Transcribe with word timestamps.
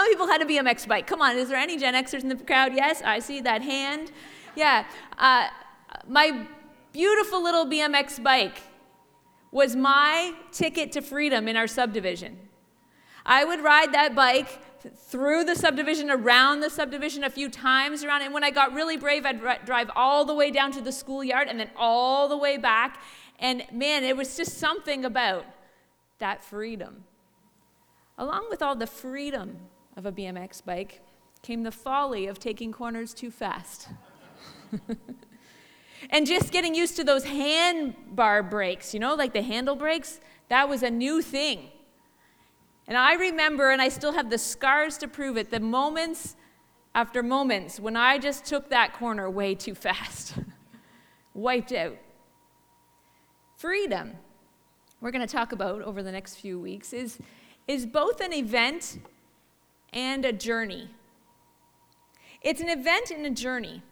How 0.00 0.04
many 0.04 0.14
people 0.14 0.28
had 0.28 0.40
a 0.40 0.46
BMX 0.46 0.88
bike? 0.88 1.06
Come 1.06 1.20
on, 1.20 1.36
is 1.36 1.50
there 1.50 1.58
any 1.58 1.76
Gen 1.76 1.92
Xers 1.92 2.22
in 2.22 2.30
the 2.30 2.36
crowd? 2.36 2.72
Yes, 2.74 3.02
I 3.04 3.18
see 3.18 3.42
that 3.42 3.60
hand. 3.60 4.10
Yeah. 4.56 4.86
Uh, 5.18 5.48
my 6.08 6.46
beautiful 6.90 7.42
little 7.42 7.66
BMX 7.66 8.22
bike 8.22 8.62
was 9.52 9.76
my 9.76 10.32
ticket 10.52 10.90
to 10.92 11.02
freedom 11.02 11.48
in 11.48 11.54
our 11.54 11.66
subdivision. 11.66 12.38
I 13.26 13.44
would 13.44 13.62
ride 13.62 13.92
that 13.92 14.14
bike 14.14 14.48
through 14.96 15.44
the 15.44 15.54
subdivision, 15.54 16.10
around 16.10 16.60
the 16.60 16.70
subdivision, 16.70 17.22
a 17.22 17.28
few 17.28 17.50
times 17.50 18.02
around. 18.02 18.22
And 18.22 18.32
when 18.32 18.42
I 18.42 18.50
got 18.50 18.72
really 18.72 18.96
brave, 18.96 19.26
I'd 19.26 19.44
r- 19.44 19.58
drive 19.66 19.90
all 19.94 20.24
the 20.24 20.34
way 20.34 20.50
down 20.50 20.72
to 20.72 20.80
the 20.80 20.92
schoolyard 20.92 21.46
and 21.46 21.60
then 21.60 21.70
all 21.76 22.26
the 22.26 22.38
way 22.38 22.56
back. 22.56 23.02
And 23.38 23.64
man, 23.70 24.02
it 24.04 24.16
was 24.16 24.34
just 24.34 24.56
something 24.56 25.04
about 25.04 25.44
that 26.20 26.42
freedom. 26.42 27.04
Along 28.16 28.46
with 28.48 28.62
all 28.62 28.74
the 28.74 28.86
freedom 28.86 29.58
of 30.00 30.06
a 30.06 30.12
BMX 30.12 30.64
bike 30.64 31.02
came 31.42 31.62
the 31.62 31.70
folly 31.70 32.26
of 32.26 32.38
taking 32.38 32.72
corners 32.72 33.12
too 33.12 33.30
fast. 33.30 33.88
and 36.10 36.26
just 36.26 36.52
getting 36.52 36.74
used 36.74 36.96
to 36.96 37.04
those 37.04 37.24
handbar 37.24 38.48
brakes, 38.48 38.94
you 38.94 39.00
know, 39.00 39.14
like 39.14 39.34
the 39.34 39.42
handle 39.42 39.76
brakes, 39.76 40.18
that 40.48 40.70
was 40.70 40.82
a 40.82 40.90
new 40.90 41.20
thing. 41.20 41.68
And 42.88 42.96
I 42.96 43.12
remember, 43.14 43.70
and 43.70 43.82
I 43.82 43.90
still 43.90 44.12
have 44.12 44.30
the 44.30 44.38
scars 44.38 44.96
to 44.98 45.08
prove 45.08 45.36
it, 45.36 45.50
the 45.50 45.60
moments 45.60 46.34
after 46.94 47.22
moments 47.22 47.78
when 47.78 47.94
I 47.94 48.16
just 48.16 48.46
took 48.46 48.70
that 48.70 48.94
corner 48.94 49.30
way 49.30 49.54
too 49.54 49.74
fast, 49.74 50.34
wiped 51.34 51.72
out. 51.72 51.98
Freedom, 53.58 54.14
we're 55.02 55.10
going 55.10 55.26
to 55.26 55.32
talk 55.32 55.52
about 55.52 55.82
over 55.82 56.02
the 56.02 56.10
next 56.10 56.36
few 56.36 56.58
weeks, 56.58 56.94
is, 56.94 57.18
is 57.68 57.84
both 57.84 58.22
an 58.22 58.32
event 58.32 58.98
and 59.92 60.24
a 60.24 60.32
journey. 60.32 60.88
It's 62.42 62.60
an 62.60 62.68
event 62.68 63.10
and 63.10 63.26
a 63.26 63.30
journey. 63.30 63.82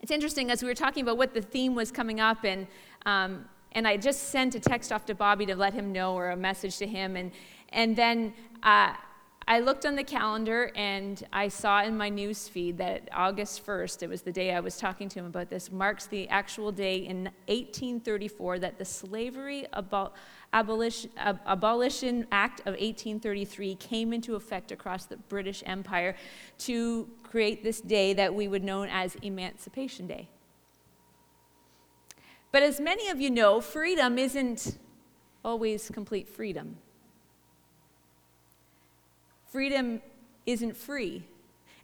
It's 0.00 0.10
interesting 0.10 0.50
as 0.50 0.62
we 0.62 0.68
were 0.68 0.74
talking 0.74 1.02
about 1.02 1.18
what 1.18 1.34
the 1.34 1.42
theme 1.42 1.74
was 1.74 1.90
coming 1.90 2.20
up, 2.20 2.44
and 2.44 2.66
um, 3.06 3.46
and 3.72 3.88
I 3.88 3.96
just 3.96 4.28
sent 4.28 4.54
a 4.54 4.60
text 4.60 4.92
off 4.92 5.04
to 5.06 5.14
Bobby 5.14 5.46
to 5.46 5.56
let 5.56 5.74
him 5.74 5.92
know 5.92 6.14
or 6.14 6.30
a 6.30 6.36
message 6.36 6.78
to 6.78 6.86
him, 6.86 7.16
and 7.16 7.32
and 7.70 7.96
then 7.96 8.32
uh, 8.62 8.94
I 9.46 9.60
looked 9.60 9.84
on 9.84 9.94
the 9.94 10.04
calendar 10.04 10.72
and 10.74 11.22
I 11.30 11.48
saw 11.48 11.82
in 11.82 11.96
my 11.98 12.08
news 12.08 12.48
feed 12.48 12.78
that 12.78 13.10
August 13.12 13.64
1st, 13.66 14.02
it 14.02 14.08
was 14.08 14.22
the 14.22 14.32
day 14.32 14.54
I 14.54 14.60
was 14.60 14.78
talking 14.78 15.06
to 15.10 15.18
him 15.18 15.26
about 15.26 15.50
this, 15.50 15.70
marks 15.70 16.06
the 16.06 16.26
actual 16.30 16.72
day 16.72 16.96
in 16.96 17.24
1834 17.46 18.60
that 18.60 18.78
the 18.78 18.86
Slavery 18.86 19.66
Abolition, 20.54 21.10
Abolition 21.18 22.26
Act 22.32 22.60
of 22.60 22.72
1833 22.72 23.74
came 23.74 24.14
into 24.14 24.34
effect 24.34 24.72
across 24.72 25.04
the 25.04 25.18
British 25.18 25.62
Empire 25.66 26.16
to 26.60 27.06
create 27.22 27.62
this 27.62 27.82
day 27.82 28.14
that 28.14 28.34
we 28.34 28.48
would 28.48 28.64
know 28.64 28.84
as 28.84 29.14
Emancipation 29.16 30.06
Day. 30.06 30.30
But 32.50 32.62
as 32.62 32.80
many 32.80 33.08
of 33.10 33.20
you 33.20 33.28
know, 33.28 33.60
freedom 33.60 34.16
isn't 34.18 34.78
always 35.44 35.90
complete 35.90 36.30
freedom 36.30 36.78
freedom 39.54 40.02
isn't 40.46 40.76
free. 40.76 41.22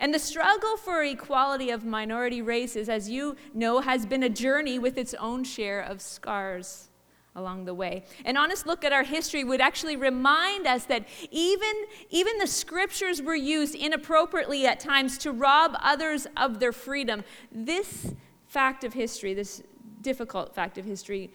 And 0.00 0.12
the 0.12 0.18
struggle 0.18 0.76
for 0.76 1.04
equality 1.04 1.70
of 1.70 1.84
minority 1.84 2.42
races, 2.42 2.88
as 2.88 3.08
you 3.08 3.36
know, 3.54 3.78
has 3.78 4.04
been 4.04 4.24
a 4.24 4.28
journey 4.28 4.80
with 4.80 4.98
its 4.98 5.14
own 5.14 5.44
share 5.44 5.80
of 5.80 6.00
scars 6.00 6.88
along 7.36 7.66
the 7.66 7.74
way. 7.74 8.02
An 8.24 8.36
honest 8.36 8.66
look 8.66 8.84
at 8.84 8.92
our 8.92 9.04
history 9.04 9.44
would 9.44 9.60
actually 9.60 9.94
remind 9.94 10.66
us 10.66 10.84
that 10.86 11.06
even, 11.30 11.72
even 12.08 12.38
the 12.38 12.48
scriptures 12.48 13.22
were 13.22 13.36
used 13.36 13.76
inappropriately 13.76 14.66
at 14.66 14.80
times 14.80 15.16
to 15.18 15.30
rob 15.30 15.76
others 15.80 16.26
of 16.36 16.58
their 16.58 16.72
freedom. 16.72 17.22
This 17.52 18.14
fact 18.48 18.82
of 18.82 18.94
history, 18.94 19.32
this 19.32 19.62
difficult 20.00 20.56
fact 20.56 20.76
of 20.76 20.84
history, 20.84 21.30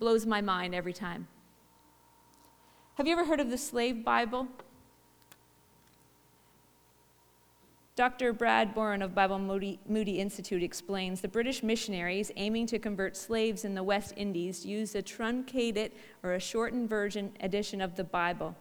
blows 0.00 0.26
my 0.26 0.40
mind 0.40 0.74
every 0.74 0.92
time. 0.92 1.28
Have 2.94 3.06
you 3.06 3.12
ever 3.12 3.24
heard 3.24 3.38
of 3.38 3.50
the 3.50 3.58
slave 3.58 4.04
Bible? 4.04 4.48
Dr. 7.96 8.32
Brad 8.32 8.74
Boren 8.74 9.02
of 9.02 9.14
Bible 9.14 9.38
Moody, 9.38 9.78
Moody, 9.86 10.18
Institute 10.18 10.64
explains 10.64 11.20
the 11.20 11.28
British 11.28 11.62
missionaries 11.62 12.32
aiming 12.34 12.66
to 12.66 12.80
convert 12.80 13.16
slaves 13.16 13.64
in 13.64 13.76
the 13.76 13.84
West 13.84 14.14
Indies 14.16 14.66
used 14.66 14.96
a 14.96 15.02
truncated 15.02 15.92
or 16.24 16.34
a 16.34 16.40
shortened 16.40 16.88
version 16.88 17.30
edition 17.38 17.80
of 17.80 17.94
the 17.94 18.02
Bible. 18.02 18.56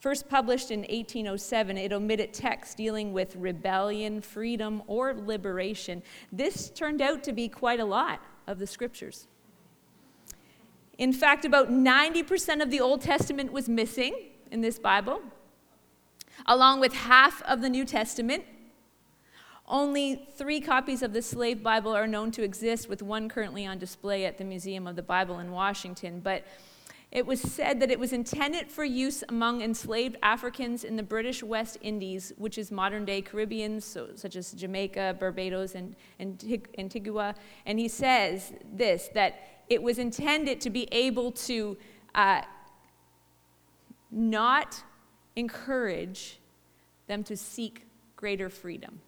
First 0.00 0.28
published 0.28 0.70
in 0.70 0.80
1807, 0.80 1.78
it 1.78 1.94
omitted 1.94 2.34
texts 2.34 2.74
dealing 2.74 3.14
with 3.14 3.34
rebellion, 3.36 4.20
freedom, 4.20 4.82
or 4.86 5.14
liberation. 5.14 6.02
This 6.30 6.68
turned 6.68 7.00
out 7.00 7.24
to 7.24 7.32
be 7.32 7.48
quite 7.48 7.80
a 7.80 7.84
lot 7.86 8.20
of 8.46 8.58
the 8.58 8.66
scriptures. 8.66 9.28
In 10.98 11.14
fact, 11.14 11.46
about 11.46 11.70
90% 11.70 12.60
of 12.60 12.70
the 12.70 12.80
Old 12.80 13.00
Testament 13.00 13.50
was 13.50 13.66
missing 13.66 14.14
in 14.50 14.60
this 14.60 14.78
Bible 14.78 15.22
along 16.46 16.80
with 16.80 16.92
half 16.92 17.42
of 17.42 17.60
the 17.60 17.68
New 17.68 17.84
Testament. 17.84 18.44
Only 19.66 20.28
three 20.34 20.60
copies 20.60 21.02
of 21.02 21.12
the 21.12 21.22
Slave 21.22 21.62
Bible 21.62 21.94
are 21.94 22.06
known 22.06 22.30
to 22.32 22.42
exist, 22.42 22.88
with 22.88 23.00
one 23.02 23.28
currently 23.28 23.64
on 23.64 23.78
display 23.78 24.24
at 24.24 24.36
the 24.36 24.44
Museum 24.44 24.86
of 24.86 24.96
the 24.96 25.02
Bible 25.02 25.38
in 25.38 25.52
Washington. 25.52 26.20
But 26.20 26.44
it 27.12 27.26
was 27.26 27.42
said 27.42 27.78
that 27.80 27.90
it 27.90 27.98
was 27.98 28.14
intended 28.14 28.70
for 28.70 28.84
use 28.84 29.22
among 29.28 29.60
enslaved 29.60 30.16
Africans 30.22 30.82
in 30.82 30.96
the 30.96 31.02
British 31.02 31.42
West 31.42 31.76
Indies, 31.82 32.32
which 32.38 32.56
is 32.56 32.72
modern 32.72 33.04
day 33.04 33.20
Caribbean, 33.20 33.82
so, 33.82 34.08
such 34.14 34.34
as 34.34 34.52
Jamaica, 34.52 35.16
Barbados, 35.20 35.74
and, 35.74 35.94
Antigua. 36.18 37.34
And 37.66 37.78
he 37.78 37.88
says 37.88 38.54
this 38.72 39.10
that 39.12 39.62
it 39.68 39.82
was 39.82 39.98
intended 39.98 40.60
to 40.62 40.70
be 40.70 40.88
able 40.90 41.32
to 41.32 41.76
uh, 42.14 42.42
not 44.10 44.82
encourage 45.36 46.38
them 47.06 47.22
to 47.24 47.36
seek 47.36 47.86
greater 48.16 48.48
freedom. 48.48 49.00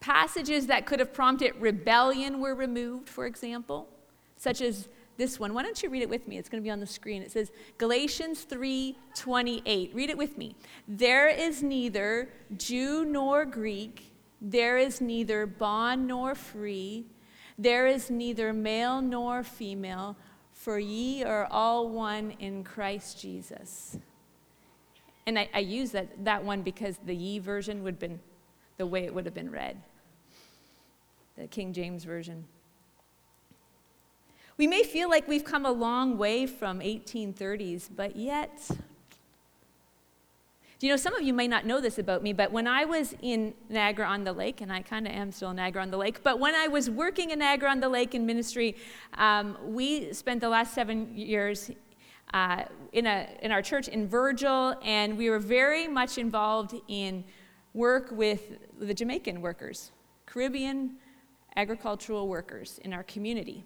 Passages 0.00 0.66
that 0.68 0.86
could 0.86 0.98
have 0.98 1.12
prompted 1.12 1.52
rebellion 1.60 2.40
were 2.40 2.54
removed, 2.54 3.08
for 3.08 3.26
example, 3.26 3.88
such 4.36 4.60
as 4.62 4.88
this 5.18 5.38
one. 5.38 5.52
Why 5.52 5.62
don't 5.62 5.82
you 5.82 5.90
read 5.90 6.02
it 6.02 6.08
with 6.08 6.26
me? 6.26 6.38
It's 6.38 6.48
going 6.48 6.62
to 6.62 6.66
be 6.66 6.70
on 6.70 6.80
the 6.80 6.86
screen. 6.86 7.22
It 7.22 7.30
says 7.30 7.52
Galatians 7.76 8.46
3:28. 8.46 9.94
Read 9.94 10.08
it 10.08 10.16
with 10.16 10.38
me. 10.38 10.56
There 10.88 11.28
is 11.28 11.62
neither 11.62 12.30
Jew 12.56 13.04
nor 13.04 13.44
Greek, 13.44 14.12
there 14.40 14.78
is 14.78 15.02
neither 15.02 15.46
bond 15.46 16.06
nor 16.06 16.34
free, 16.34 17.04
there 17.58 17.86
is 17.86 18.10
neither 18.10 18.54
male 18.54 19.02
nor 19.02 19.42
female, 19.42 20.16
for 20.52 20.78
ye 20.78 21.22
are 21.22 21.46
all 21.50 21.90
one 21.90 22.32
in 22.38 22.64
Christ 22.64 23.20
Jesus. 23.20 23.98
And 25.26 25.38
I, 25.38 25.48
I 25.54 25.58
use 25.60 25.90
that, 25.92 26.24
that 26.24 26.44
one 26.44 26.62
because 26.62 26.98
the 27.04 27.14
ye 27.14 27.38
version 27.38 27.82
would 27.82 27.94
have 27.94 28.00
been 28.00 28.20
the 28.78 28.86
way 28.86 29.04
it 29.04 29.14
would 29.14 29.26
have 29.26 29.34
been 29.34 29.50
read 29.50 29.76
the 31.36 31.46
King 31.46 31.72
James 31.72 32.04
Version. 32.04 32.44
We 34.58 34.66
may 34.66 34.82
feel 34.82 35.08
like 35.08 35.26
we've 35.26 35.44
come 35.44 35.64
a 35.64 35.70
long 35.70 36.18
way 36.18 36.46
from 36.46 36.80
1830s, 36.80 37.88
but 37.96 38.14
yet, 38.14 38.60
do 40.78 40.86
you 40.86 40.92
know, 40.92 40.98
some 40.98 41.14
of 41.14 41.22
you 41.22 41.32
may 41.32 41.48
not 41.48 41.64
know 41.64 41.80
this 41.80 41.98
about 41.98 42.22
me, 42.22 42.34
but 42.34 42.52
when 42.52 42.66
I 42.66 42.84
was 42.84 43.14
in 43.22 43.54
Niagara 43.70 44.06
on 44.06 44.24
the 44.24 44.34
Lake, 44.34 44.60
and 44.60 44.70
I 44.70 44.82
kind 44.82 45.06
of 45.06 45.14
am 45.14 45.32
still 45.32 45.50
in 45.50 45.56
Niagara 45.56 45.80
on 45.80 45.90
the 45.90 45.96
Lake, 45.96 46.22
but 46.22 46.38
when 46.38 46.54
I 46.54 46.68
was 46.68 46.90
working 46.90 47.30
in 47.30 47.38
Niagara 47.38 47.70
on 47.70 47.80
the 47.80 47.88
Lake 47.88 48.14
in 48.14 48.26
ministry, 48.26 48.76
um, 49.14 49.56
we 49.64 50.12
spent 50.12 50.42
the 50.42 50.50
last 50.50 50.74
seven 50.74 51.16
years 51.16 51.70
uh, 52.32 52.64
in, 52.92 53.06
a, 53.06 53.28
in 53.42 53.52
our 53.52 53.62
church 53.62 53.88
in 53.88 54.08
Virgil, 54.08 54.74
and 54.82 55.16
we 55.16 55.30
were 55.30 55.38
very 55.38 55.88
much 55.88 56.18
involved 56.18 56.74
in 56.88 57.24
work 57.74 58.10
with 58.10 58.58
the 58.78 58.94
Jamaican 58.94 59.40
workers, 59.40 59.92
Caribbean 60.26 60.96
agricultural 61.56 62.28
workers 62.28 62.78
in 62.84 62.92
our 62.92 63.02
community. 63.02 63.64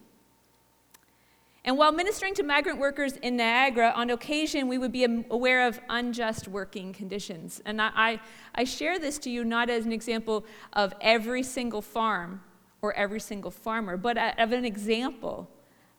And 1.67 1.79
while 1.79 1.93
ministering 1.93 2.35
to 2.35 2.43
migrant 2.43 2.79
workers 2.79 3.17
in 3.17 3.37
Niagara, 3.37 3.93
on 3.97 4.11
occasion 4.11 4.69
we 4.69 4.77
would 4.77 4.93
be 4.93 5.05
aware 5.31 5.67
of 5.67 5.81
unjust 5.89 6.47
working 6.47 6.93
conditions. 6.93 7.63
And 7.65 7.81
I, 7.81 8.21
I 8.55 8.65
share 8.65 8.99
this 8.99 9.19
to 9.21 9.31
you 9.31 9.45
not 9.45 9.71
as 9.71 9.87
an 9.87 9.93
example 9.93 10.45
of 10.75 10.93
every 11.01 11.43
single 11.43 11.81
farm 11.81 12.43
or 12.83 12.93
every 12.93 13.21
single 13.21 13.51
farmer, 13.51 13.97
but 13.97 14.19
of 14.39 14.53
an 14.53 14.67
example 14.67 15.49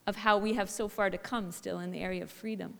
of 0.07 0.18
how 0.18 0.38
we 0.38 0.54
have 0.54 0.69
so 0.69 0.88
far 0.88 1.10
to 1.10 1.18
come 1.18 1.52
still 1.52 1.80
in 1.80 1.92
the 1.92 2.00
area 2.00 2.24
of 2.24 2.30
freedom. 2.30 2.75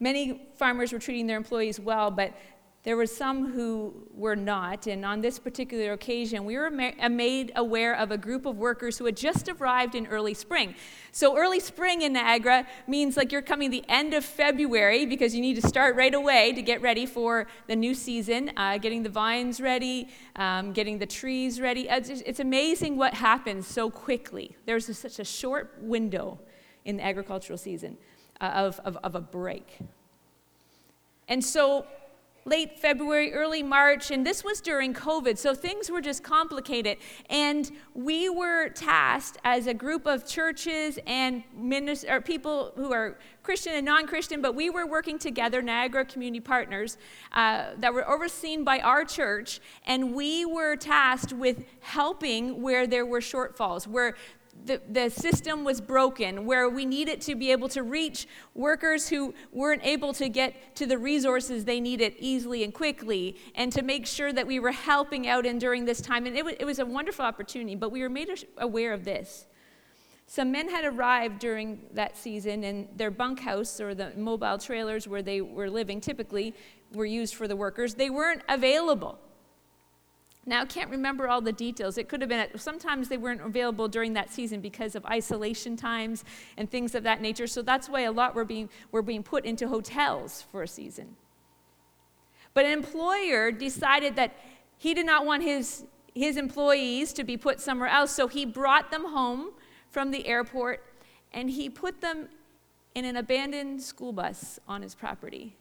Many 0.00 0.48
farmers 0.56 0.92
were 0.92 0.98
treating 0.98 1.28
their 1.28 1.36
employees 1.36 1.78
well, 1.78 2.10
but 2.10 2.34
There 2.84 2.96
were 2.96 3.06
some 3.06 3.52
who 3.52 3.94
were 4.12 4.34
not, 4.34 4.88
and 4.88 5.04
on 5.04 5.20
this 5.20 5.38
particular 5.38 5.92
occasion, 5.92 6.44
we 6.44 6.56
were 6.56 6.66
uh, 6.66 7.08
made 7.08 7.52
aware 7.54 7.94
of 7.94 8.10
a 8.10 8.18
group 8.18 8.44
of 8.44 8.56
workers 8.56 8.98
who 8.98 9.04
had 9.04 9.16
just 9.16 9.48
arrived 9.48 9.94
in 9.94 10.08
early 10.08 10.34
spring. 10.34 10.74
So, 11.12 11.38
early 11.38 11.60
spring 11.60 12.02
in 12.02 12.14
Niagara 12.14 12.66
means 12.88 13.16
like 13.16 13.30
you're 13.30 13.40
coming 13.40 13.70
the 13.70 13.84
end 13.88 14.14
of 14.14 14.24
February 14.24 15.06
because 15.06 15.32
you 15.32 15.40
need 15.40 15.62
to 15.62 15.68
start 15.68 15.94
right 15.94 16.12
away 16.12 16.54
to 16.54 16.62
get 16.62 16.82
ready 16.82 17.06
for 17.06 17.46
the 17.68 17.76
new 17.76 17.94
season, 17.94 18.50
uh, 18.56 18.78
getting 18.78 19.04
the 19.04 19.10
vines 19.10 19.60
ready, 19.60 20.08
um, 20.34 20.72
getting 20.72 20.98
the 20.98 21.06
trees 21.06 21.60
ready. 21.60 21.86
It's, 21.88 22.08
it's 22.08 22.40
amazing 22.40 22.96
what 22.96 23.14
happens 23.14 23.64
so 23.64 23.90
quickly. 23.90 24.56
There's 24.66 24.88
a, 24.88 24.94
such 24.94 25.20
a 25.20 25.24
short 25.24 25.76
window 25.80 26.40
in 26.84 26.96
the 26.96 27.04
agricultural 27.04 27.58
season 27.58 27.96
uh, 28.40 28.46
of, 28.46 28.80
of, 28.80 28.96
of 29.04 29.14
a 29.14 29.20
break. 29.20 29.78
And 31.28 31.44
so, 31.44 31.86
late 32.44 32.78
February, 32.78 33.32
early 33.32 33.62
March, 33.62 34.10
and 34.10 34.26
this 34.26 34.42
was 34.42 34.60
during 34.60 34.92
COVID, 34.94 35.38
so 35.38 35.54
things 35.54 35.90
were 35.90 36.00
just 36.00 36.22
complicated. 36.22 36.98
And 37.30 37.70
we 37.94 38.28
were 38.28 38.68
tasked 38.70 39.38
as 39.44 39.66
a 39.66 39.74
group 39.74 40.06
of 40.06 40.26
churches 40.26 40.98
and 41.06 41.44
minister, 41.56 42.20
people 42.20 42.72
who 42.76 42.92
are 42.92 43.18
Christian 43.42 43.74
and 43.74 43.86
non 43.86 44.06
Christian, 44.06 44.40
but 44.40 44.54
we 44.54 44.70
were 44.70 44.86
working 44.86 45.18
together, 45.18 45.62
Niagara 45.62 46.04
Community 46.04 46.40
Partners, 46.40 46.98
uh, 47.32 47.70
that 47.78 47.92
were 47.94 48.08
overseen 48.08 48.64
by 48.64 48.80
our 48.80 49.04
church, 49.04 49.60
and 49.86 50.14
we 50.14 50.44
were 50.44 50.76
tasked 50.76 51.32
with 51.32 51.64
helping 51.80 52.62
where 52.62 52.86
there 52.86 53.06
were 53.06 53.20
shortfalls, 53.20 53.86
where 53.86 54.16
the, 54.64 54.80
the 54.88 55.08
system 55.10 55.64
was 55.64 55.80
broken, 55.80 56.46
where 56.46 56.68
we 56.68 56.84
needed 56.84 57.20
to 57.22 57.34
be 57.34 57.50
able 57.50 57.68
to 57.70 57.82
reach 57.82 58.28
workers 58.54 59.08
who 59.08 59.34
weren't 59.52 59.84
able 59.84 60.12
to 60.14 60.28
get 60.28 60.76
to 60.76 60.86
the 60.86 60.98
resources 60.98 61.64
they 61.64 61.80
needed 61.80 62.14
easily 62.18 62.62
and 62.62 62.72
quickly, 62.72 63.36
and 63.54 63.72
to 63.72 63.82
make 63.82 64.06
sure 64.06 64.32
that 64.32 64.46
we 64.46 64.60
were 64.60 64.72
helping 64.72 65.26
out 65.26 65.46
and 65.46 65.60
during 65.60 65.84
this 65.84 66.00
time. 66.00 66.26
And 66.26 66.36
it 66.36 66.46
it 66.60 66.64
was 66.64 66.78
a 66.78 66.86
wonderful 66.86 67.24
opportunity, 67.24 67.74
but 67.74 67.90
we 67.90 68.02
were 68.02 68.08
made 68.08 68.28
aware 68.58 68.92
of 68.92 69.04
this. 69.04 69.46
Some 70.26 70.52
men 70.52 70.70
had 70.70 70.84
arrived 70.84 71.40
during 71.40 71.80
that 71.92 72.16
season, 72.16 72.64
and 72.64 72.88
their 72.96 73.10
bunkhouse 73.10 73.80
or 73.80 73.94
the 73.94 74.12
mobile 74.16 74.58
trailers 74.58 75.08
where 75.08 75.22
they 75.22 75.40
were 75.40 75.68
living 75.68 76.00
typically 76.00 76.54
were 76.94 77.04
used 77.04 77.34
for 77.34 77.48
the 77.48 77.56
workers. 77.56 77.94
They 77.94 78.10
weren't 78.10 78.42
available. 78.48 79.18
Now, 80.44 80.62
I 80.62 80.64
can't 80.64 80.90
remember 80.90 81.28
all 81.28 81.40
the 81.40 81.52
details. 81.52 81.96
It 81.98 82.08
could 82.08 82.20
have 82.20 82.28
been, 82.28 82.48
sometimes 82.56 83.08
they 83.08 83.16
weren't 83.16 83.42
available 83.42 83.86
during 83.86 84.12
that 84.14 84.32
season 84.32 84.60
because 84.60 84.96
of 84.96 85.06
isolation 85.06 85.76
times 85.76 86.24
and 86.56 86.68
things 86.68 86.96
of 86.96 87.04
that 87.04 87.20
nature. 87.20 87.46
So 87.46 87.62
that's 87.62 87.88
why 87.88 88.00
a 88.02 88.12
lot 88.12 88.34
were 88.34 88.44
being, 88.44 88.68
were 88.90 89.02
being 89.02 89.22
put 89.22 89.44
into 89.44 89.68
hotels 89.68 90.42
for 90.50 90.64
a 90.64 90.68
season. 90.68 91.14
But 92.54 92.64
an 92.64 92.72
employer 92.72 93.52
decided 93.52 94.16
that 94.16 94.36
he 94.78 94.94
did 94.94 95.06
not 95.06 95.24
want 95.24 95.44
his, 95.44 95.84
his 96.12 96.36
employees 96.36 97.12
to 97.12 97.24
be 97.24 97.36
put 97.36 97.60
somewhere 97.60 97.88
else. 97.88 98.10
So 98.10 98.26
he 98.26 98.44
brought 98.44 98.90
them 98.90 99.06
home 99.06 99.52
from 99.90 100.10
the 100.10 100.26
airport 100.26 100.84
and 101.32 101.50
he 101.50 101.70
put 101.70 102.00
them 102.00 102.28
in 102.96 103.04
an 103.04 103.16
abandoned 103.16 103.80
school 103.80 104.12
bus 104.12 104.58
on 104.66 104.82
his 104.82 104.94
property. 104.94 105.56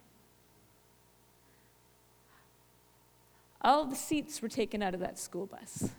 All 3.62 3.86
the 3.86 3.96
seats 3.96 4.42
were 4.42 4.50
taken 4.50 4.82
out 4.82 4.94
of 4.94 5.00
that 5.00 5.20
school 5.20 5.46
bus. 5.46 5.90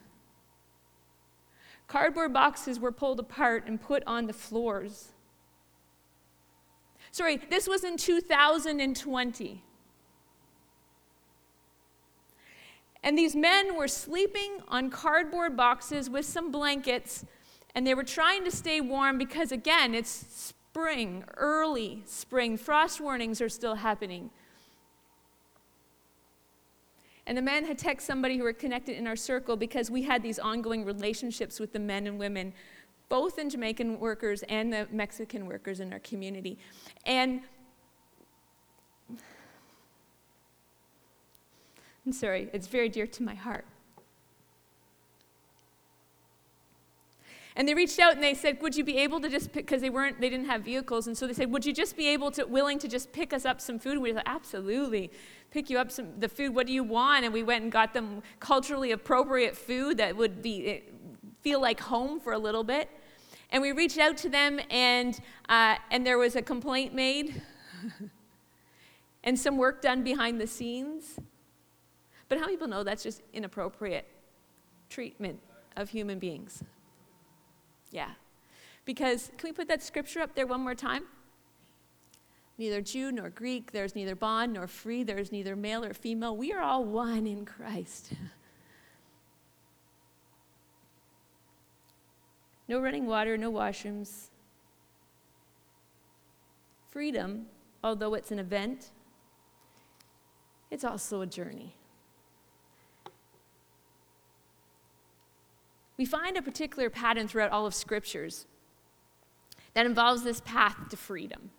Cardboard 1.87 2.33
boxes 2.33 2.81
were 2.81 2.93
pulled 2.93 3.21
apart 3.21 3.65
and 3.67 3.81
put 3.81 4.03
on 4.07 4.27
the 4.27 4.33
floors. 4.33 5.09
Sorry, 7.11 7.37
this 7.37 7.69
was 7.69 7.85
in 7.85 7.97
2020. 7.97 9.63
And 13.05 13.19
these 13.19 13.35
men 13.37 13.77
were 13.77 13.89
sleeping 13.89 14.61
on 14.69 14.89
cardboard 14.89 15.57
boxes 15.57 16.09
with 16.09 16.25
some 16.25 16.51
blankets, 16.51 17.27
and 17.75 17.87
they 17.87 17.95
were 17.95 18.05
trying 18.05 18.45
to 18.45 18.51
stay 18.51 18.81
warm 18.81 19.19
because, 19.19 19.53
again, 19.53 19.95
it's 19.95 20.11
spring, 20.11 21.25
early 21.37 22.03
spring. 22.07 22.57
Frost 22.57 23.01
warnings 23.01 23.41
are 23.41 23.49
still 23.49 23.75
happening. 23.75 24.31
And 27.27 27.39
the 27.39 27.43
men 27.43 27.65
had 27.65 27.79
texted 27.79 28.01
somebody 28.03 28.37
who 28.37 28.43
were 28.43 28.53
connected 28.53 28.97
in 28.97 29.07
our 29.07 29.17
circle 29.17 29.57
because 29.57 29.91
we 29.91 30.03
had 30.03 30.23
these 30.23 30.39
ongoing 30.39 30.85
relationships 30.85 31.61
with 31.61 31.73
the 31.73 31.79
men 31.79 32.07
and 32.07 32.19
women, 32.19 32.53
both 33.09 33.39
in 33.39 33.49
Jamaican 33.49 34.01
workers 34.01 34.43
and 34.45 34.73
the 34.73 34.89
Mexican 34.91 35.47
workers 35.47 35.81
in 35.81 35.93
our 35.93 36.01
community. 36.01 36.59
And 37.07 37.43
I'm 42.05 42.13
sorry, 42.13 42.51
it's 42.53 42.67
very 42.67 42.89
dear 42.89 43.07
to 43.07 43.23
my 43.23 43.35
heart. 43.35 43.65
And 47.55 47.69
they 47.69 47.75
reached 47.75 47.99
out 47.99 48.15
and 48.15 48.23
they 48.23 48.35
said, 48.35 48.63
"Would 48.63 48.77
you 48.77 48.85
be 48.85 48.97
able 48.99 49.21
to 49.21 49.29
just 49.29 49.53
pick?" 49.53 49.67
Because 49.67 49.83
they 49.83 49.91
weren't, 49.91 50.21
they 50.21 50.31
didn't 50.31 50.47
have 50.47 50.63
vehicles, 50.63 51.07
and 51.07 51.17
so 51.17 51.27
they 51.27 51.35
said, 51.35 51.51
"Would 51.53 51.67
you 51.67 51.75
just 51.75 51.97
be 51.97 52.09
able 52.09 52.31
to, 52.33 52.45
willing 52.47 52.79
to 52.79 52.89
just 52.89 53.13
pick 53.13 53.33
us 53.33 53.45
up 53.45 53.61
some 53.61 53.79
food?" 53.79 53.95
And 53.95 54.03
we 54.03 54.13
said, 54.13 54.23
"Absolutely, 54.25 55.11
pick 55.51 55.69
you 55.69 55.79
up 55.79 55.91
some 55.91 56.19
the 56.19 56.29
food. 56.29 56.55
What 56.55 56.67
do 56.67 56.73
you 56.73 56.83
want?" 56.83 57.25
And 57.25 57.33
we 57.33 57.43
went 57.43 57.63
and 57.63 57.71
got 57.71 57.93
them 57.93 58.23
culturally 58.41 58.93
appropriate 58.93 59.57
food 59.57 59.99
that 59.99 60.17
would 60.17 60.41
be 60.41 60.67
eh, 60.67 60.81
feel 61.43 61.61
like 61.61 61.81
home 61.81 62.21
for 62.21 62.33
a 62.33 62.39
little 62.39 62.65
bit. 62.65 62.89
And 63.51 63.61
we 63.61 63.73
reached 63.73 63.99
out 63.99 64.17
to 64.19 64.31
them, 64.31 64.59
and 64.71 65.21
uh, 65.49 65.77
and 65.91 66.07
there 66.07 66.17
was 66.17 66.37
a 66.37 66.43
complaint 66.43 66.95
made, 66.95 67.43
and 69.25 69.39
some 69.39 69.59
work 69.59 69.83
done 69.83 70.03
behind 70.03 70.41
the 70.41 70.47
scenes. 70.47 71.19
But 72.31 72.39
how 72.39 72.47
people 72.47 72.67
know 72.67 72.83
that's 72.83 73.03
just 73.03 73.21
inappropriate 73.35 74.07
treatment 74.89 75.39
of 75.77 75.91
human 75.91 76.19
beings? 76.19 76.65
Yeah. 77.93 78.11
Because, 78.85 79.31
can 79.39 79.49
we 79.49 79.53
put 79.53 79.69
that 79.69 79.83
scripture 79.83 80.21
up 80.21 80.35
there 80.35 80.47
one 80.47 80.63
more 80.63 80.75
time? 80.75 81.05
Neither 82.59 82.81
Jew 82.81 83.13
nor 83.13 83.31
Greek, 83.31 83.73
there's 83.73 83.95
neither 83.95 84.17
bond 84.17 84.55
nor 84.55 84.67
free, 84.67 85.05
there's 85.05 85.31
neither 85.31 85.55
male 85.55 85.85
or 85.85 85.95
female. 85.95 86.37
We 86.37 86.53
are 86.53 86.61
all 86.61 86.85
one 86.85 87.27
in 87.27 87.45
Christ. 87.45 88.13
no 92.69 92.81
running 92.81 93.07
water, 93.07 93.39
no 93.39 93.53
washrooms. 93.53 94.29
Freedom, 96.91 97.47
although 97.83 98.15
it's 98.15 98.31
an 98.31 98.39
event, 98.39 98.91
it's 100.71 100.85
also 100.85 101.21
a 101.21 101.27
journey. 101.27 101.75
We 105.97 106.05
find 106.05 106.37
a 106.37 106.43
particular 106.43 106.91
pattern 106.91 107.29
throughout 107.29 107.51
all 107.51 107.67
of 107.67 107.75
scriptures 107.75 108.47
that 109.75 109.87
involves 109.87 110.23
this 110.23 110.41
path 110.41 110.77
to 110.91 110.97
freedom. 110.97 111.51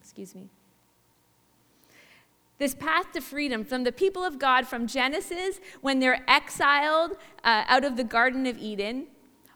Excuse 0.00 0.34
me. 0.34 0.48
This 2.58 2.74
path 2.74 3.12
to 3.12 3.20
freedom 3.20 3.64
from 3.64 3.82
the 3.84 3.92
people 3.92 4.24
of 4.24 4.38
God 4.38 4.66
from 4.66 4.86
Genesis, 4.86 5.60
when 5.80 5.98
they're 5.98 6.24
exiled 6.28 7.12
uh, 7.42 7.64
out 7.66 7.84
of 7.84 7.96
the 7.96 8.04
Garden 8.04 8.46
of 8.46 8.56
Eden, 8.58 9.08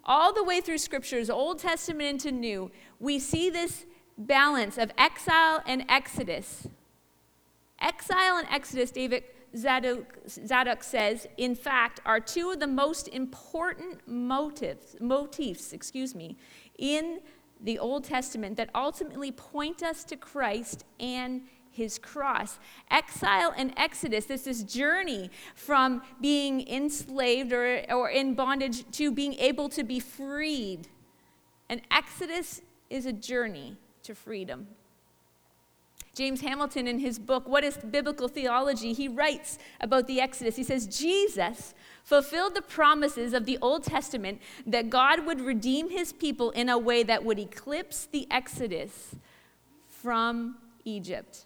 all 0.05 0.33
the 0.33 0.43
way 0.43 0.61
through 0.61 0.79
scriptures, 0.79 1.31
Old 1.31 1.61
Testament 1.61 2.25
into 2.25 2.33
New, 2.33 2.71
we 2.99 3.19
see 3.19 3.50
this 3.50 3.87
balance 4.17 4.79
of 4.79 4.91
exile 4.99 5.62
and 5.64 5.85
exodus. 5.88 6.67
Exile 7.81 8.38
and 8.38 8.49
exodus, 8.50 8.91
David 8.91 9.23
Zadok, 9.57 10.19
Zadok 10.28 10.83
says, 10.83 11.26
in 11.37 11.55
fact, 11.55 12.00
are 12.05 12.21
two 12.21 12.50
of 12.50 12.61
the 12.61 12.67
most 12.67 13.09
important 13.09 14.07
motives, 14.07 14.97
motifs, 15.00 15.73
excuse 15.73 16.14
me, 16.14 16.37
in 16.78 17.21
the 17.61 17.78
Old 17.78 18.05
Testament 18.05 18.57
that 18.57 18.71
ultimately 18.75 19.33
point 19.33 19.83
us 19.83 20.05
to 20.05 20.17
Christ 20.17 20.85
and 21.00 21.43
his 21.71 21.99
cross. 21.99 22.59
Exile 22.90 23.55
and 23.57 23.73
Exodus, 23.76 24.26
this 24.26 24.47
is 24.47 24.64
journey 24.64 25.31
from 25.55 26.02
being 26.21 26.67
enslaved 26.69 27.52
or, 27.52 27.85
or 27.90 28.11
in 28.11 28.35
bondage 28.35 28.85
to 28.93 29.12
being 29.12 29.35
able 29.35 29.69
to 29.71 29.85
be 29.85 30.00
freed. 30.00 30.88
And 31.69 31.81
Exodus 31.90 32.62
is 32.90 33.07
a 33.07 33.12
journey 33.12 33.76
to 34.02 34.14
freedom. 34.14 34.67
James 36.19 36.41
Hamilton, 36.41 36.89
in 36.89 36.99
his 36.99 37.17
book, 37.17 37.49
What 37.49 37.63
is 37.63 37.77
Biblical 37.77 38.27
Theology, 38.27 38.93
he 38.93 39.07
writes 39.07 39.57
about 39.81 40.09
the 40.09 40.21
Exodus. 40.21 40.57
He 40.57 40.65
says, 40.65 40.89
Jesus 40.89 41.75
fulfilled 42.03 42.57
the 42.57 42.63
promises 42.63 43.33
of 43.33 43.47
the 43.47 43.57
Old 43.63 43.85
Testament 43.85 44.43
that 44.67 44.91
God 44.91 45.25
would 45.27 45.41
redeem 45.41 45.91
his 45.91 46.13
people 46.13 46.51
in 46.51 46.69
a 46.69 46.77
way 46.77 47.05
that 47.05 47.25
would 47.25 47.39
eclipse 47.39 48.09
the 48.11 48.27
Exodus 48.33 49.15
from 49.87 50.57
Egypt. 50.85 51.45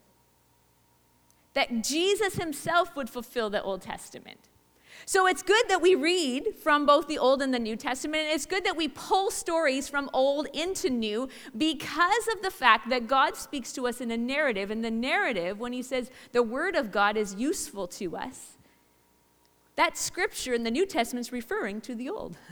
That 1.53 1.85
Jesus 1.85 2.37
himself 2.37 2.97
would 2.97 3.11
fulfill 3.11 3.51
the 3.51 3.63
Old 3.63 3.83
Testament. 3.83 4.39
So 5.05 5.27
it's 5.27 5.43
good 5.43 5.65
that 5.69 5.83
we 5.83 5.95
read 5.95 6.55
from 6.63 6.87
both 6.87 7.09
the 7.09 7.19
Old 7.19 7.43
and 7.43 7.53
the 7.53 7.59
New 7.59 7.77
Testament. 7.77 8.29
It's 8.31 8.47
good 8.47 8.65
that 8.65 8.77
we 8.77 8.89
pull 8.89 9.31
stories 9.31 9.89
from 9.89 10.09
Old 10.13 10.47
into 10.53 10.91
New 10.91 11.29
because 11.57 12.29
of 12.35 12.43
the 12.43 12.51
fact 12.51 12.89
that 12.91 13.07
God 13.07 13.37
speaks 13.37 13.73
to 13.73 13.87
us 13.87 14.01
in 14.01 14.11
a 14.11 14.17
narrative. 14.17 14.71
And 14.71 14.85
the 14.85 14.91
narrative, 14.91 15.59
when 15.59 15.73
He 15.73 15.83
says 15.83 16.11
the 16.33 16.43
Word 16.43 16.77
of 16.77 16.93
God 16.93 17.17
is 17.17 17.35
useful 17.35 17.87
to 17.89 18.17
us, 18.17 18.53
that 19.77 19.97
scripture 19.97 20.55
in 20.55 20.63
the 20.63 20.71
New 20.71 20.87
Testament 20.87 21.27
is 21.27 21.33
referring 21.33 21.81
to 21.83 21.95
the 21.95 22.09
Old. 22.09 22.37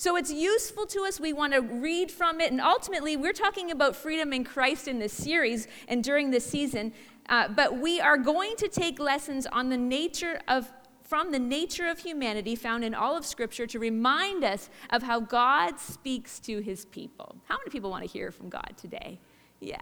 So 0.00 0.14
it's 0.14 0.32
useful 0.32 0.86
to 0.86 1.00
us. 1.00 1.18
We 1.18 1.32
want 1.32 1.54
to 1.54 1.60
read 1.60 2.12
from 2.12 2.40
it. 2.40 2.52
And 2.52 2.60
ultimately, 2.60 3.16
we're 3.16 3.32
talking 3.32 3.72
about 3.72 3.96
freedom 3.96 4.32
in 4.32 4.44
Christ 4.44 4.86
in 4.86 5.00
this 5.00 5.12
series 5.12 5.66
and 5.88 6.04
during 6.04 6.30
this 6.30 6.46
season. 6.46 6.92
Uh, 7.28 7.48
but 7.48 7.78
we 7.78 8.00
are 8.00 8.16
going 8.16 8.54
to 8.58 8.68
take 8.68 9.00
lessons 9.00 9.44
on 9.46 9.70
the 9.70 9.76
nature 9.76 10.40
of 10.46 10.70
from 11.08 11.32
the 11.32 11.38
nature 11.38 11.88
of 11.88 11.98
humanity 11.98 12.54
found 12.54 12.84
in 12.84 12.94
all 12.94 13.16
of 13.16 13.24
Scripture 13.24 13.66
to 13.66 13.78
remind 13.78 14.44
us 14.44 14.68
of 14.90 15.02
how 15.02 15.18
God 15.18 15.80
speaks 15.80 16.38
to 16.40 16.60
his 16.60 16.84
people. 16.84 17.34
How 17.44 17.56
many 17.56 17.70
people 17.70 17.88
want 17.88 18.04
to 18.04 18.10
hear 18.10 18.30
from 18.30 18.50
God 18.50 18.74
today? 18.76 19.18
Yeah. 19.58 19.78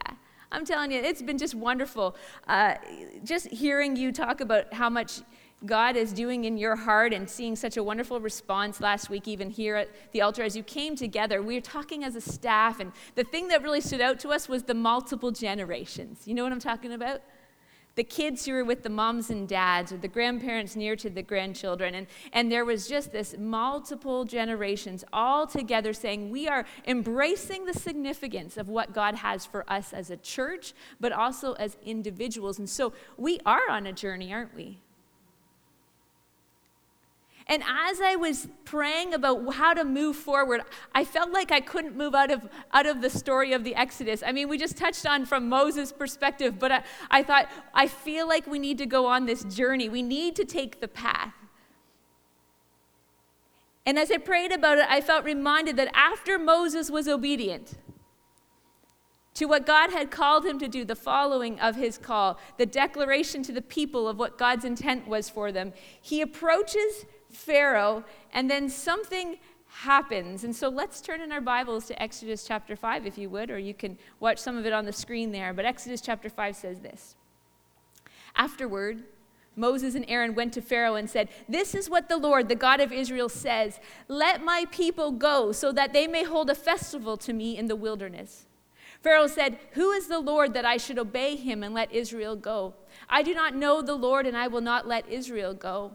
I'm 0.52 0.64
telling 0.64 0.92
you, 0.92 1.00
it's 1.00 1.22
been 1.22 1.36
just 1.36 1.56
wonderful. 1.56 2.14
Uh, 2.46 2.76
just 3.24 3.48
hearing 3.48 3.96
you 3.96 4.12
talk 4.12 4.40
about 4.40 4.72
how 4.72 4.88
much 4.88 5.20
God 5.64 5.96
is 5.96 6.12
doing 6.12 6.44
in 6.44 6.56
your 6.56 6.76
heart 6.76 7.12
and 7.12 7.28
seeing 7.28 7.56
such 7.56 7.76
a 7.76 7.82
wonderful 7.82 8.20
response 8.20 8.80
last 8.80 9.10
week, 9.10 9.26
even 9.26 9.50
here 9.50 9.74
at 9.74 9.88
the 10.12 10.20
altar 10.20 10.44
as 10.44 10.56
you 10.56 10.62
came 10.62 10.94
together. 10.94 11.42
We 11.42 11.54
were 11.54 11.60
talking 11.60 12.04
as 12.04 12.14
a 12.14 12.20
staff, 12.20 12.78
and 12.78 12.92
the 13.16 13.24
thing 13.24 13.48
that 13.48 13.64
really 13.64 13.80
stood 13.80 14.00
out 14.00 14.20
to 14.20 14.28
us 14.28 14.48
was 14.48 14.62
the 14.62 14.74
multiple 14.74 15.32
generations. 15.32 16.22
You 16.28 16.34
know 16.34 16.44
what 16.44 16.52
I'm 16.52 16.60
talking 16.60 16.92
about? 16.92 17.20
The 17.96 18.04
kids 18.04 18.44
who 18.44 18.52
were 18.52 18.64
with 18.64 18.82
the 18.82 18.90
moms 18.90 19.30
and 19.30 19.48
dads 19.48 19.90
or 19.90 19.96
the 19.96 20.08
grandparents 20.08 20.76
near 20.76 20.94
to 20.96 21.10
the 21.10 21.22
grandchildren. 21.22 21.94
And, 21.94 22.06
and 22.32 22.52
there 22.52 22.64
was 22.64 22.86
just 22.86 23.10
this 23.10 23.34
multiple 23.38 24.24
generations 24.24 25.04
all 25.12 25.46
together 25.46 25.92
saying, 25.92 26.30
We 26.30 26.46
are 26.46 26.66
embracing 26.86 27.64
the 27.64 27.74
significance 27.74 28.56
of 28.56 28.68
what 28.68 28.92
God 28.92 29.16
has 29.16 29.46
for 29.46 29.64
us 29.70 29.92
as 29.92 30.10
a 30.10 30.16
church, 30.16 30.74
but 31.00 31.10
also 31.10 31.54
as 31.54 31.76
individuals. 31.82 32.58
And 32.58 32.68
so 32.68 32.92
we 33.16 33.40
are 33.46 33.68
on 33.70 33.86
a 33.86 33.92
journey, 33.92 34.32
aren't 34.32 34.54
we? 34.54 34.78
And 37.48 37.62
as 37.62 38.00
I 38.00 38.16
was 38.16 38.48
praying 38.64 39.14
about 39.14 39.54
how 39.54 39.72
to 39.72 39.84
move 39.84 40.16
forward, 40.16 40.62
I 40.94 41.04
felt 41.04 41.30
like 41.30 41.52
I 41.52 41.60
couldn't 41.60 41.96
move 41.96 42.12
out 42.12 42.32
of, 42.32 42.42
out 42.72 42.86
of 42.86 43.00
the 43.02 43.10
story 43.10 43.52
of 43.52 43.62
the 43.62 43.76
Exodus. 43.76 44.24
I 44.26 44.32
mean, 44.32 44.48
we 44.48 44.58
just 44.58 44.76
touched 44.76 45.06
on 45.06 45.24
from 45.26 45.48
Moses' 45.48 45.92
perspective, 45.92 46.58
but 46.58 46.72
I, 46.72 46.82
I 47.08 47.22
thought, 47.22 47.48
I 47.72 47.86
feel 47.86 48.26
like 48.26 48.48
we 48.48 48.58
need 48.58 48.78
to 48.78 48.86
go 48.86 49.06
on 49.06 49.26
this 49.26 49.44
journey. 49.44 49.88
We 49.88 50.02
need 50.02 50.34
to 50.36 50.44
take 50.44 50.80
the 50.80 50.88
path. 50.88 51.34
And 53.84 53.96
as 53.96 54.10
I 54.10 54.16
prayed 54.16 54.50
about 54.50 54.78
it, 54.78 54.86
I 54.88 55.00
felt 55.00 55.24
reminded 55.24 55.76
that 55.76 55.90
after 55.94 56.40
Moses 56.40 56.90
was 56.90 57.06
obedient, 57.06 57.74
to 59.34 59.44
what 59.44 59.66
God 59.66 59.90
had 59.90 60.10
called 60.10 60.46
him 60.46 60.58
to 60.58 60.66
do, 60.66 60.84
the 60.84 60.96
following 60.96 61.60
of 61.60 61.76
his 61.76 61.98
call, 61.98 62.40
the 62.56 62.66
declaration 62.66 63.42
to 63.44 63.52
the 63.52 63.62
people 63.62 64.08
of 64.08 64.18
what 64.18 64.38
God's 64.38 64.64
intent 64.64 65.06
was 65.06 65.28
for 65.28 65.52
them, 65.52 65.74
he 66.00 66.22
approaches 66.22 67.04
Pharaoh, 67.36 68.04
and 68.32 68.50
then 68.50 68.68
something 68.68 69.36
happens. 69.68 70.42
And 70.44 70.56
so 70.56 70.68
let's 70.68 71.00
turn 71.00 71.20
in 71.20 71.30
our 71.32 71.40
Bibles 71.40 71.86
to 71.86 72.02
Exodus 72.02 72.46
chapter 72.46 72.76
5, 72.76 73.06
if 73.06 73.18
you 73.18 73.28
would, 73.30 73.50
or 73.50 73.58
you 73.58 73.74
can 73.74 73.98
watch 74.20 74.38
some 74.38 74.56
of 74.56 74.64
it 74.64 74.72
on 74.72 74.86
the 74.86 74.92
screen 74.92 75.32
there. 75.32 75.52
But 75.52 75.64
Exodus 75.64 76.00
chapter 76.00 76.30
5 76.30 76.56
says 76.56 76.80
this 76.80 77.14
Afterward, 78.34 79.04
Moses 79.54 79.94
and 79.94 80.04
Aaron 80.08 80.34
went 80.34 80.52
to 80.54 80.62
Pharaoh 80.62 80.96
and 80.96 81.08
said, 81.08 81.28
This 81.48 81.74
is 81.74 81.88
what 81.88 82.08
the 82.08 82.18
Lord, 82.18 82.48
the 82.48 82.54
God 82.54 82.80
of 82.80 82.92
Israel, 82.92 83.28
says 83.28 83.80
Let 84.08 84.42
my 84.42 84.66
people 84.70 85.12
go 85.12 85.52
so 85.52 85.72
that 85.72 85.92
they 85.92 86.06
may 86.06 86.24
hold 86.24 86.50
a 86.50 86.54
festival 86.54 87.16
to 87.18 87.32
me 87.32 87.56
in 87.56 87.66
the 87.66 87.76
wilderness. 87.76 88.46
Pharaoh 89.02 89.26
said, 89.26 89.58
Who 89.72 89.92
is 89.92 90.08
the 90.08 90.18
Lord 90.18 90.54
that 90.54 90.64
I 90.64 90.78
should 90.78 90.98
obey 90.98 91.36
him 91.36 91.62
and 91.62 91.74
let 91.74 91.92
Israel 91.92 92.36
go? 92.36 92.74
I 93.08 93.22
do 93.22 93.34
not 93.34 93.54
know 93.54 93.82
the 93.82 93.94
Lord, 93.94 94.26
and 94.26 94.36
I 94.36 94.48
will 94.48 94.60
not 94.60 94.86
let 94.86 95.08
Israel 95.08 95.54
go. 95.54 95.92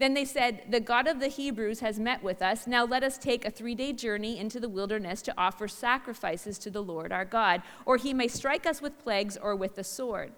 Then 0.00 0.14
they 0.14 0.24
said, 0.24 0.62
The 0.70 0.80
God 0.80 1.06
of 1.06 1.20
the 1.20 1.28
Hebrews 1.28 1.80
has 1.80 2.00
met 2.00 2.22
with 2.22 2.40
us. 2.40 2.66
Now 2.66 2.86
let 2.86 3.04
us 3.04 3.18
take 3.18 3.44
a 3.44 3.50
three 3.50 3.74
day 3.74 3.92
journey 3.92 4.38
into 4.38 4.58
the 4.58 4.68
wilderness 4.68 5.20
to 5.22 5.34
offer 5.36 5.68
sacrifices 5.68 6.58
to 6.60 6.70
the 6.70 6.82
Lord 6.82 7.12
our 7.12 7.26
God, 7.26 7.62
or 7.84 7.98
he 7.98 8.14
may 8.14 8.26
strike 8.26 8.64
us 8.64 8.80
with 8.80 8.98
plagues 8.98 9.36
or 9.36 9.54
with 9.54 9.76
the 9.76 9.84
sword. 9.84 10.32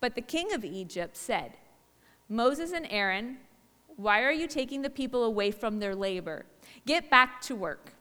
But 0.00 0.16
the 0.16 0.20
king 0.20 0.52
of 0.52 0.64
Egypt 0.64 1.16
said, 1.16 1.52
Moses 2.28 2.72
and 2.72 2.86
Aaron, 2.90 3.36
why 3.96 4.22
are 4.22 4.32
you 4.32 4.48
taking 4.48 4.82
the 4.82 4.90
people 4.90 5.22
away 5.22 5.52
from 5.52 5.78
their 5.78 5.94
labor? 5.94 6.44
Get 6.84 7.08
back 7.08 7.40
to 7.42 7.54
work. 7.54 7.92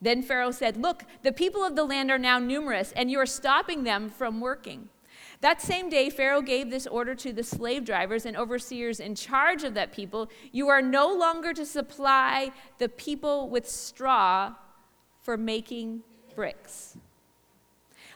Then 0.00 0.22
Pharaoh 0.22 0.52
said, 0.52 0.76
Look, 0.76 1.02
the 1.24 1.32
people 1.32 1.64
of 1.64 1.74
the 1.74 1.82
land 1.82 2.12
are 2.12 2.18
now 2.18 2.38
numerous, 2.38 2.92
and 2.92 3.10
you 3.10 3.18
are 3.18 3.26
stopping 3.26 3.82
them 3.82 4.10
from 4.10 4.40
working. 4.40 4.90
That 5.40 5.62
same 5.62 5.88
day, 5.88 6.10
Pharaoh 6.10 6.42
gave 6.42 6.68
this 6.68 6.86
order 6.86 7.14
to 7.14 7.32
the 7.32 7.44
slave 7.44 7.84
drivers 7.84 8.26
and 8.26 8.36
overseers 8.36 8.98
in 8.98 9.14
charge 9.14 9.62
of 9.62 9.74
that 9.74 9.92
people 9.92 10.30
You 10.50 10.68
are 10.68 10.82
no 10.82 11.14
longer 11.14 11.52
to 11.52 11.64
supply 11.64 12.50
the 12.78 12.88
people 12.88 13.48
with 13.48 13.68
straw 13.68 14.54
for 15.20 15.36
making 15.36 16.02
bricks. 16.34 16.96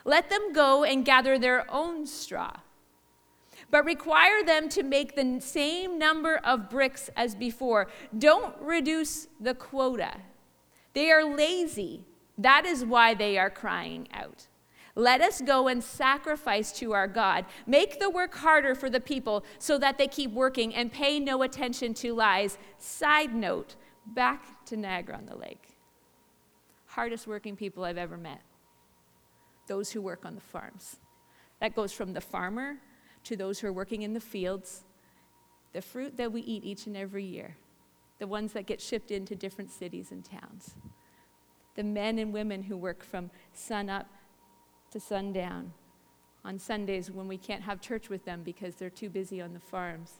Let 0.05 0.29
them 0.29 0.51
go 0.51 0.83
and 0.83 1.05
gather 1.05 1.39
their 1.39 1.65
own 1.71 2.05
straw, 2.05 2.57
but 3.71 3.85
require 3.85 4.43
them 4.43 4.67
to 4.69 4.83
make 4.83 5.15
the 5.15 5.39
same 5.39 5.97
number 5.97 6.37
of 6.43 6.69
bricks 6.69 7.09
as 7.15 7.35
before. 7.35 7.87
Don't 8.17 8.53
reduce 8.59 9.27
the 9.39 9.53
quota. 9.53 10.15
They 10.93 11.09
are 11.09 11.23
lazy. 11.23 12.03
That 12.37 12.65
is 12.65 12.83
why 12.83 13.13
they 13.13 13.37
are 13.37 13.49
crying 13.49 14.09
out. 14.13 14.47
Let 14.95 15.21
us 15.21 15.41
go 15.41 15.67
and 15.67 15.83
sacrifice 15.83 16.71
to 16.73 16.93
our 16.93 17.07
God. 17.07 17.45
Make 17.65 17.99
the 17.99 18.09
work 18.09 18.35
harder 18.35 18.75
for 18.75 18.89
the 18.89 18.99
people 18.99 19.43
so 19.57 19.77
that 19.79 19.97
they 19.97 20.07
keep 20.07 20.31
working 20.31 20.75
and 20.75 20.91
pay 20.91 21.19
no 21.19 21.41
attention 21.41 21.95
to 21.95 22.13
lies. 22.13 22.57
Side 22.77 23.33
note 23.33 23.75
back 24.05 24.65
to 24.65 24.77
Niagara 24.77 25.17
on 25.17 25.25
the 25.25 25.35
Lake. 25.35 25.77
Hardest 26.85 27.25
working 27.25 27.55
people 27.55 27.83
I've 27.83 27.97
ever 27.97 28.17
met. 28.17 28.41
Those 29.67 29.91
who 29.91 30.01
work 30.01 30.25
on 30.25 30.35
the 30.35 30.41
farms. 30.41 30.97
That 31.59 31.75
goes 31.75 31.91
from 31.91 32.13
the 32.13 32.21
farmer 32.21 32.77
to 33.23 33.35
those 33.35 33.59
who 33.59 33.67
are 33.67 33.73
working 33.73 34.03
in 34.03 34.13
the 34.13 34.19
fields. 34.19 34.83
The 35.71 35.81
fruit 35.81 36.17
that 36.17 36.31
we 36.31 36.41
eat 36.41 36.63
each 36.63 36.85
and 36.85 36.95
every 36.95 37.23
year, 37.23 37.55
the 38.19 38.27
ones 38.27 38.53
that 38.53 38.67
get 38.67 38.79
shipped 38.79 39.09
into 39.09 39.35
different 39.35 39.71
cities 39.71 40.11
and 40.11 40.23
towns. 40.23 40.75
The 41.75 41.83
men 41.83 42.19
and 42.19 42.31
women 42.31 42.63
who 42.63 42.77
work 42.77 43.03
from 43.03 43.31
sun 43.53 43.89
up 43.89 44.07
to 44.93 44.99
sundown 44.99 45.73
on 46.45 46.57
Sundays 46.59 47.11
when 47.11 47.27
we 47.27 47.37
can't 47.37 47.63
have 47.63 47.81
church 47.81 48.09
with 48.09 48.25
them 48.25 48.41
because 48.43 48.75
they're 48.75 48.89
too 48.89 49.09
busy 49.09 49.41
on 49.41 49.53
the 49.53 49.59
farms. 49.59 50.19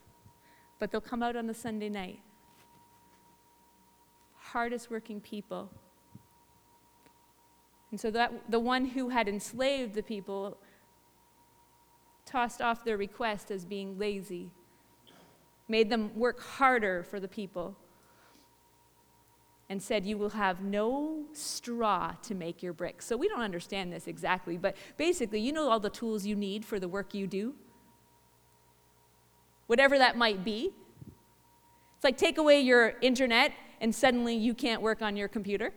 But 0.79 0.91
they'll 0.91 1.01
come 1.01 1.23
out 1.23 1.35
on 1.35 1.47
the 1.47 1.53
Sunday 1.53 1.89
night. 1.89 2.19
Hardest 4.35 4.89
working 4.89 5.21
people. 5.21 5.69
And 7.91 7.99
so 7.99 8.09
that 8.11 8.33
the 8.49 8.59
one 8.59 8.85
who 8.85 9.09
had 9.09 9.27
enslaved 9.27 9.93
the 9.93 10.03
people 10.03 10.57
tossed 12.25 12.61
off 12.61 12.83
their 12.83 12.97
request 12.97 13.51
as 13.51 13.65
being 13.65 13.99
lazy, 13.99 14.49
made 15.67 15.89
them 15.89 16.11
work 16.15 16.41
harder 16.41 17.03
for 17.03 17.19
the 17.19 17.27
people 17.27 17.77
and 19.73 19.81
said, 19.81 20.05
You 20.05 20.19
will 20.19 20.29
have 20.29 20.61
no 20.61 21.25
straw 21.33 22.13
to 22.21 22.35
make 22.35 22.61
your 22.61 22.73
bricks. 22.73 23.07
So 23.07 23.17
we 23.17 23.27
don't 23.27 23.41
understand 23.41 23.91
this 23.91 24.05
exactly, 24.05 24.55
but 24.55 24.77
basically, 24.97 25.39
you 25.39 25.51
know 25.51 25.67
all 25.67 25.79
the 25.79 25.89
tools 25.89 26.27
you 26.27 26.35
need 26.35 26.63
for 26.63 26.79
the 26.79 26.87
work 26.87 27.15
you 27.15 27.25
do? 27.25 27.55
Whatever 29.65 29.97
that 29.97 30.15
might 30.15 30.45
be. 30.45 30.69
It's 31.95 32.03
like 32.03 32.17
take 32.17 32.37
away 32.37 32.61
your 32.61 32.93
internet 33.01 33.51
and 33.81 33.95
suddenly 33.95 34.35
you 34.35 34.53
can't 34.53 34.79
work 34.79 35.01
on 35.01 35.17
your 35.17 35.27
computer. 35.27 35.73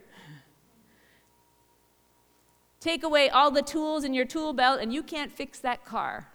Take 2.81 3.03
away 3.03 3.31
all 3.31 3.51
the 3.51 3.63
tools 3.63 4.05
in 4.05 4.13
your 4.13 4.27
tool 4.27 4.53
belt 4.53 4.81
and 4.83 4.93
you 4.93 5.03
can't 5.03 5.33
fix 5.33 5.59
that 5.61 5.87
car 5.87 6.29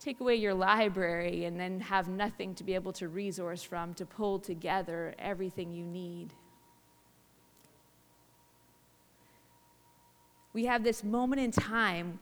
take 0.00 0.20
away 0.20 0.34
your 0.34 0.54
library 0.54 1.44
and 1.44 1.60
then 1.60 1.78
have 1.78 2.08
nothing 2.08 2.54
to 2.54 2.64
be 2.64 2.74
able 2.74 2.92
to 2.94 3.06
resource 3.06 3.62
from 3.62 3.92
to 3.94 4.06
pull 4.06 4.38
together 4.38 5.14
everything 5.18 5.72
you 5.72 5.84
need. 5.84 6.32
We 10.52 10.64
have 10.64 10.82
this 10.82 11.04
moment 11.04 11.42
in 11.42 11.52
time 11.52 12.18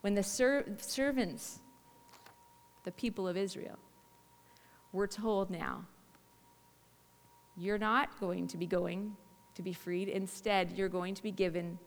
when 0.00 0.14
the 0.14 0.22
ser- 0.22 0.66
servants, 0.78 1.60
the 2.84 2.90
people 2.90 3.26
of 3.26 3.36
Israel, 3.36 3.78
were 4.92 5.06
told 5.06 5.50
now, 5.50 5.86
you're 7.56 7.78
not 7.78 8.18
going 8.18 8.48
to 8.48 8.56
be 8.58 8.66
going 8.66 9.16
to 9.54 9.62
be 9.62 9.72
freed. 9.72 10.08
Instead, 10.08 10.72
you're 10.72 10.88
going 10.88 11.14
to 11.14 11.22
be 11.22 11.30
given 11.30 11.78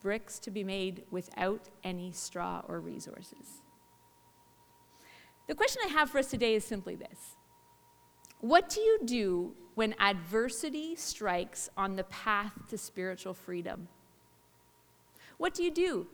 bricks 0.00 0.38
to 0.38 0.50
be 0.50 0.62
made 0.62 1.02
without 1.10 1.68
any 1.82 2.12
straw 2.12 2.62
or 2.68 2.80
resources. 2.80 3.61
The 5.48 5.54
question 5.54 5.82
I 5.84 5.88
have 5.88 6.10
for 6.10 6.18
us 6.18 6.28
today 6.28 6.54
is 6.54 6.64
simply 6.64 6.94
this 6.94 7.36
What 8.40 8.68
do 8.68 8.80
you 8.80 9.00
do 9.04 9.54
when 9.74 9.94
adversity 9.98 10.94
strikes 10.96 11.68
on 11.76 11.96
the 11.96 12.04
path 12.04 12.52
to 12.68 12.78
spiritual 12.78 13.34
freedom? 13.34 13.88
What 15.38 15.54
do 15.54 15.62
you 15.62 15.70
do? 15.70 16.06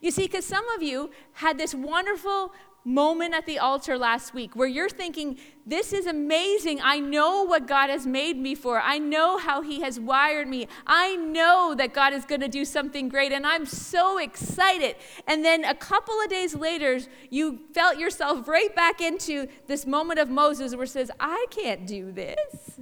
You 0.00 0.10
see, 0.10 0.22
because 0.22 0.44
some 0.44 0.68
of 0.70 0.82
you 0.82 1.10
had 1.32 1.58
this 1.58 1.74
wonderful 1.74 2.52
moment 2.84 3.34
at 3.34 3.46
the 3.46 3.58
altar 3.58 3.96
last 3.96 4.34
week 4.34 4.56
where 4.56 4.68
you're 4.68 4.88
thinking, 4.88 5.38
This 5.64 5.92
is 5.92 6.06
amazing. 6.06 6.80
I 6.82 6.98
know 6.98 7.44
what 7.44 7.66
God 7.66 7.90
has 7.90 8.06
made 8.06 8.36
me 8.36 8.54
for. 8.54 8.80
I 8.80 8.98
know 8.98 9.38
how 9.38 9.62
He 9.62 9.80
has 9.82 10.00
wired 10.00 10.48
me. 10.48 10.66
I 10.86 11.16
know 11.16 11.74
that 11.76 11.92
God 11.92 12.12
is 12.12 12.24
going 12.24 12.40
to 12.40 12.48
do 12.48 12.64
something 12.64 13.08
great, 13.08 13.32
and 13.32 13.46
I'm 13.46 13.66
so 13.66 14.18
excited. 14.18 14.96
And 15.26 15.44
then 15.44 15.64
a 15.64 15.74
couple 15.74 16.14
of 16.20 16.28
days 16.28 16.54
later, 16.54 17.00
you 17.30 17.60
felt 17.72 17.98
yourself 17.98 18.48
right 18.48 18.74
back 18.74 19.00
into 19.00 19.46
this 19.66 19.86
moment 19.86 20.18
of 20.18 20.28
Moses 20.28 20.74
where 20.74 20.84
it 20.84 20.88
says, 20.88 21.10
I 21.20 21.46
can't 21.50 21.86
do 21.86 22.10
this. 22.12 22.80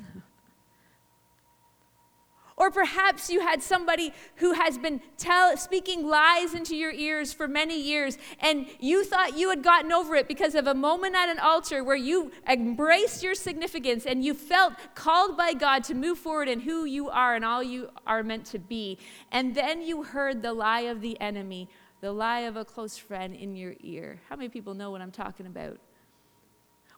Or 2.61 2.71
perhaps 2.71 3.31
you 3.31 3.41
had 3.41 3.63
somebody 3.63 4.13
who 4.37 4.53
has 4.53 4.77
been 4.77 5.01
tell, 5.17 5.57
speaking 5.57 6.07
lies 6.07 6.53
into 6.53 6.77
your 6.77 6.93
ears 6.93 7.33
for 7.33 7.49
many 7.49 7.81
years, 7.81 8.19
and 8.39 8.67
you 8.79 9.03
thought 9.03 9.39
you 9.39 9.49
had 9.49 9.63
gotten 9.63 9.91
over 9.91 10.15
it 10.15 10.29
because 10.29 10.55
of 10.55 10.67
a 10.67 10.75
moment 10.75 11.15
at 11.15 11.31
an 11.31 11.39
altar 11.39 11.83
where 11.83 11.97
you 11.97 12.31
embraced 12.47 13.23
your 13.23 13.35
significance 13.35 14.05
and 14.05 14.23
you 14.23 14.35
felt 14.35 14.75
called 14.95 15.39
by 15.39 15.55
God 15.55 15.85
to 15.85 15.95
move 15.95 16.19
forward 16.19 16.49
in 16.49 16.61
who 16.61 16.85
you 16.85 17.09
are 17.09 17.35
and 17.35 17.47
all 17.47 17.63
you 17.63 17.89
are 18.07 18.23
meant 18.23 18.45
to 18.47 18.59
be. 18.59 18.99
And 19.33 19.55
then 19.55 19.81
you 19.81 20.03
heard 20.03 20.43
the 20.43 20.53
lie 20.53 20.81
of 20.81 21.01
the 21.01 21.19
enemy, 21.19 21.67
the 22.03 22.13
lie 22.13 22.41
of 22.41 22.57
a 22.57 22.65
close 22.67 22.99
friend 22.99 23.35
in 23.35 23.57
your 23.57 23.73
ear. 23.81 24.21
How 24.29 24.37
many 24.37 24.51
people 24.51 24.75
know 24.75 24.91
what 24.91 25.01
I'm 25.01 25.13
talking 25.13 25.47
about? 25.47 25.79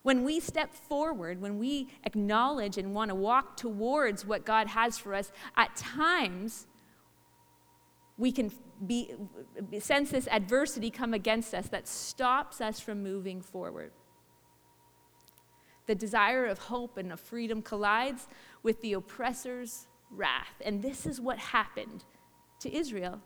When 0.02 0.25
we 0.25 0.40
step 0.40 0.75
forward, 0.75 1.40
when 1.40 1.59
we 1.59 1.88
acknowledge 2.04 2.76
and 2.76 2.94
want 2.94 3.11
to 3.11 3.14
walk 3.14 3.56
towards 3.56 4.26
what 4.26 4.44
God 4.44 4.66
has 4.68 4.99
for 4.99 5.14
us, 5.14 5.30
at 5.56 5.75
times 5.76 6.66
we 8.18 8.32
can 8.32 8.50
be, 8.85 9.14
sense 9.78 10.11
this 10.11 10.28
adversity 10.28 10.90
come 10.90 11.14
against 11.14 11.54
us 11.54 11.68
that 11.68 11.87
stops 11.87 12.61
us 12.61 12.80
from 12.80 13.02
moving 13.02 13.40
forward. 13.40 13.92
The 15.87 15.94
desire 15.94 16.47
of 16.47 16.59
hope 16.59 16.97
and 16.97 17.12
of 17.12 17.21
freedom 17.21 17.62
collides 17.62 18.28
with 18.62 18.80
the 18.82 18.94
oppressor's 18.94 19.87
wrath. 20.11 20.61
And 20.64 20.82
this 20.82 21.06
is 21.06 21.21
what 21.21 21.38
happened 21.38 22.04
to 22.61 22.75
Israel 22.75 23.21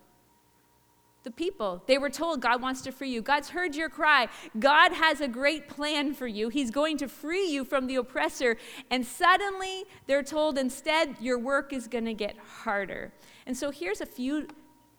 the 1.26 1.30
people. 1.32 1.82
They 1.86 1.98
were 1.98 2.08
told 2.08 2.40
God 2.40 2.62
wants 2.62 2.82
to 2.82 2.92
free 2.92 3.10
you. 3.10 3.20
God's 3.20 3.48
heard 3.48 3.74
your 3.74 3.88
cry. 3.88 4.28
God 4.60 4.92
has 4.92 5.20
a 5.20 5.26
great 5.26 5.68
plan 5.68 6.14
for 6.14 6.28
you. 6.28 6.50
He's 6.50 6.70
going 6.70 6.98
to 6.98 7.08
free 7.08 7.50
you 7.50 7.64
from 7.64 7.88
the 7.88 7.96
oppressor. 7.96 8.56
And 8.92 9.04
suddenly 9.04 9.86
they're 10.06 10.22
told 10.22 10.56
instead, 10.56 11.16
your 11.20 11.36
work 11.36 11.72
is 11.72 11.88
going 11.88 12.04
to 12.04 12.14
get 12.14 12.36
harder. 12.38 13.12
And 13.44 13.56
so 13.56 13.72
here's 13.72 14.00
a 14.00 14.06
few 14.06 14.46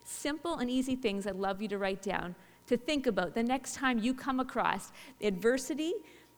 simple 0.04 0.56
and 0.56 0.70
easy 0.70 0.98
things 0.98 1.26
I'd 1.26 1.38
love 1.38 1.62
you 1.62 1.70
to 1.70 1.78
write 1.78 2.02
down 2.02 2.36
to 2.66 2.76
think 2.76 3.08
about 3.08 3.34
the 3.34 3.44
next 3.44 3.76
time 3.76 3.98
you 3.98 4.14
come 4.14 4.42
across 4.42 4.92
adversity 5.22 5.94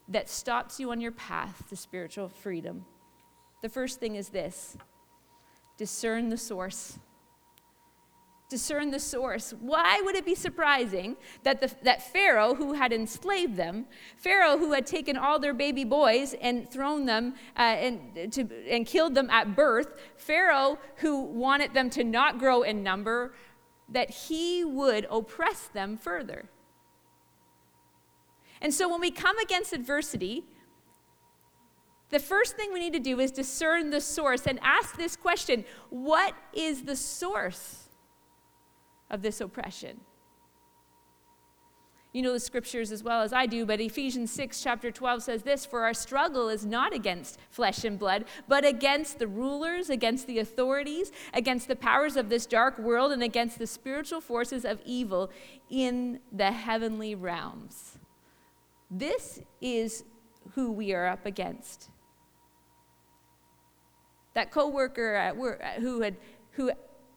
that 0.07 0.29
stops 0.29 0.79
you 0.79 0.91
on 0.91 1.01
your 1.01 1.13
path 1.13 1.63
to 1.67 1.75
spiritual 1.75 2.29
freedom. 2.29 2.85
The 3.63 3.69
first 3.69 3.99
thing 3.99 4.17
is 4.17 4.29
this 4.29 4.77
discern 5.77 6.29
the 6.29 6.37
source 6.37 6.99
discern 8.49 8.89
the 8.89 8.99
source. 8.99 9.53
Why 9.59 10.01
would 10.03 10.15
it 10.15 10.25
be 10.25 10.33
surprising 10.33 11.17
that, 11.43 11.61
the, 11.61 11.71
that 11.83 12.11
Pharaoh, 12.11 12.55
who 12.55 12.73
had 12.73 12.91
enslaved 12.91 13.55
them, 13.55 13.85
Pharaoh, 14.17 14.57
who 14.57 14.73
had 14.73 14.87
taken 14.87 15.15
all 15.15 15.37
their 15.37 15.53
baby 15.53 15.83
boys 15.83 16.33
and 16.41 16.69
thrown 16.69 17.05
them 17.05 17.35
uh, 17.55 17.61
and, 17.61 18.33
to, 18.33 18.49
and 18.67 18.87
killed 18.87 19.13
them 19.13 19.29
at 19.29 19.55
birth, 19.55 19.93
Pharaoh, 20.17 20.79
who 20.97 21.21
wanted 21.21 21.75
them 21.75 21.91
to 21.91 22.03
not 22.03 22.39
grow 22.39 22.63
in 22.63 22.81
number, 22.81 23.35
that 23.87 24.09
he 24.09 24.65
would 24.65 25.05
oppress 25.11 25.67
them 25.67 25.95
further? 25.95 26.49
And 28.61 28.73
so 28.73 28.89
when 28.89 28.99
we 28.99 29.11
come 29.11 29.37
against 29.37 29.73
adversity, 29.73 30.43
the 32.09 32.19
first 32.19 32.55
thing 32.55 32.73
we 32.73 32.79
need 32.79 32.93
to 32.93 32.99
do 32.99 33.19
is 33.19 33.31
discern 33.31 33.91
the 33.91 34.01
source 34.01 34.47
and 34.47 34.59
ask 34.63 34.97
this 34.97 35.15
question 35.15 35.63
What 35.91 36.33
is 36.51 36.81
the 36.81 36.95
source 36.95 37.88
of 39.09 39.21
this 39.21 39.41
oppression. 39.41 39.99
You 42.11 42.23
know 42.23 42.33
the 42.33 42.39
scriptures 42.39 42.91
as 42.91 43.03
well 43.03 43.21
as 43.21 43.33
I 43.33 43.45
do, 43.45 43.67
but 43.67 43.79
Ephesians 43.79 44.31
6, 44.31 44.63
chapter 44.63 44.89
12 44.89 45.21
says 45.21 45.43
this 45.43 45.63
For 45.63 45.83
our 45.83 45.93
struggle 45.93 46.49
is 46.49 46.65
not 46.65 46.91
against 46.91 47.37
flesh 47.51 47.83
and 47.83 47.99
blood, 47.99 48.25
but 48.47 48.65
against 48.65 49.19
the 49.19 49.27
rulers, 49.27 49.91
against 49.91 50.25
the 50.25 50.39
authorities, 50.39 51.11
against 51.35 51.67
the 51.67 51.75
powers 51.75 52.15
of 52.15 52.29
this 52.29 52.47
dark 52.47 52.79
world, 52.79 53.11
and 53.11 53.21
against 53.21 53.59
the 53.59 53.67
spiritual 53.67 54.21
forces 54.21 54.65
of 54.65 54.81
evil 54.85 55.29
in 55.69 56.19
the 56.31 56.51
heavenly 56.51 57.13
realms. 57.13 57.99
This 58.89 59.39
is 59.61 60.03
who 60.55 60.71
we 60.71 60.93
are 60.93 61.05
up 61.05 61.27
against. 61.27 61.91
That 64.33 64.49
coworker 64.49 65.13
at 65.13 65.35
who 65.79 66.01
had 66.01 66.17
who 66.53 66.71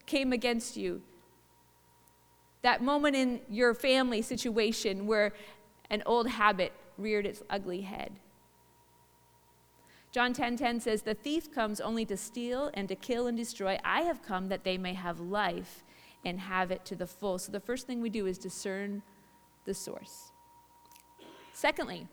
came 0.05 0.35
against 0.35 0.77
you, 0.77 1.01
that 2.63 2.83
moment 2.83 3.17
in 3.17 3.41
your 3.49 3.75
family 3.75 4.23
situation 4.23 5.07
where 5.07 5.33
an 5.91 6.03
old 6.07 6.29
habit 6.29 6.73
reared 6.97 7.27
its 7.27 7.43
ugly 7.51 7.83
head. 7.83 8.13
John 10.13 10.35
10:10 10.35 10.35
10, 10.35 10.57
10 10.57 10.81
says, 10.81 11.03
"The 11.03 11.15
thief 11.15 11.51
comes 11.51 11.81
only 11.81 12.05
to 12.05 12.17
steal 12.17 12.71
and 12.75 12.89
to 12.89 12.95
kill 12.95 13.27
and 13.27 13.37
destroy. 13.37 13.79
I 13.83 14.03
have 14.03 14.23
come 14.23 14.49
that 14.49 14.63
they 14.63 14.77
may 14.77 14.95
have 14.95 15.21
life 15.21 15.83
and 16.25 16.39
have 16.39 16.71
it 16.71 16.85
to 16.87 16.95
the 16.95 17.07
full." 17.07 17.39
So 17.39 17.51
the 17.51 17.61
first 17.61 17.87
thing 17.87 18.01
we 18.01 18.11
do 18.11 18.27
is 18.27 18.39
discern 18.39 19.03
the 19.65 19.75
source. 19.75 20.33
Secondly, 21.53 22.09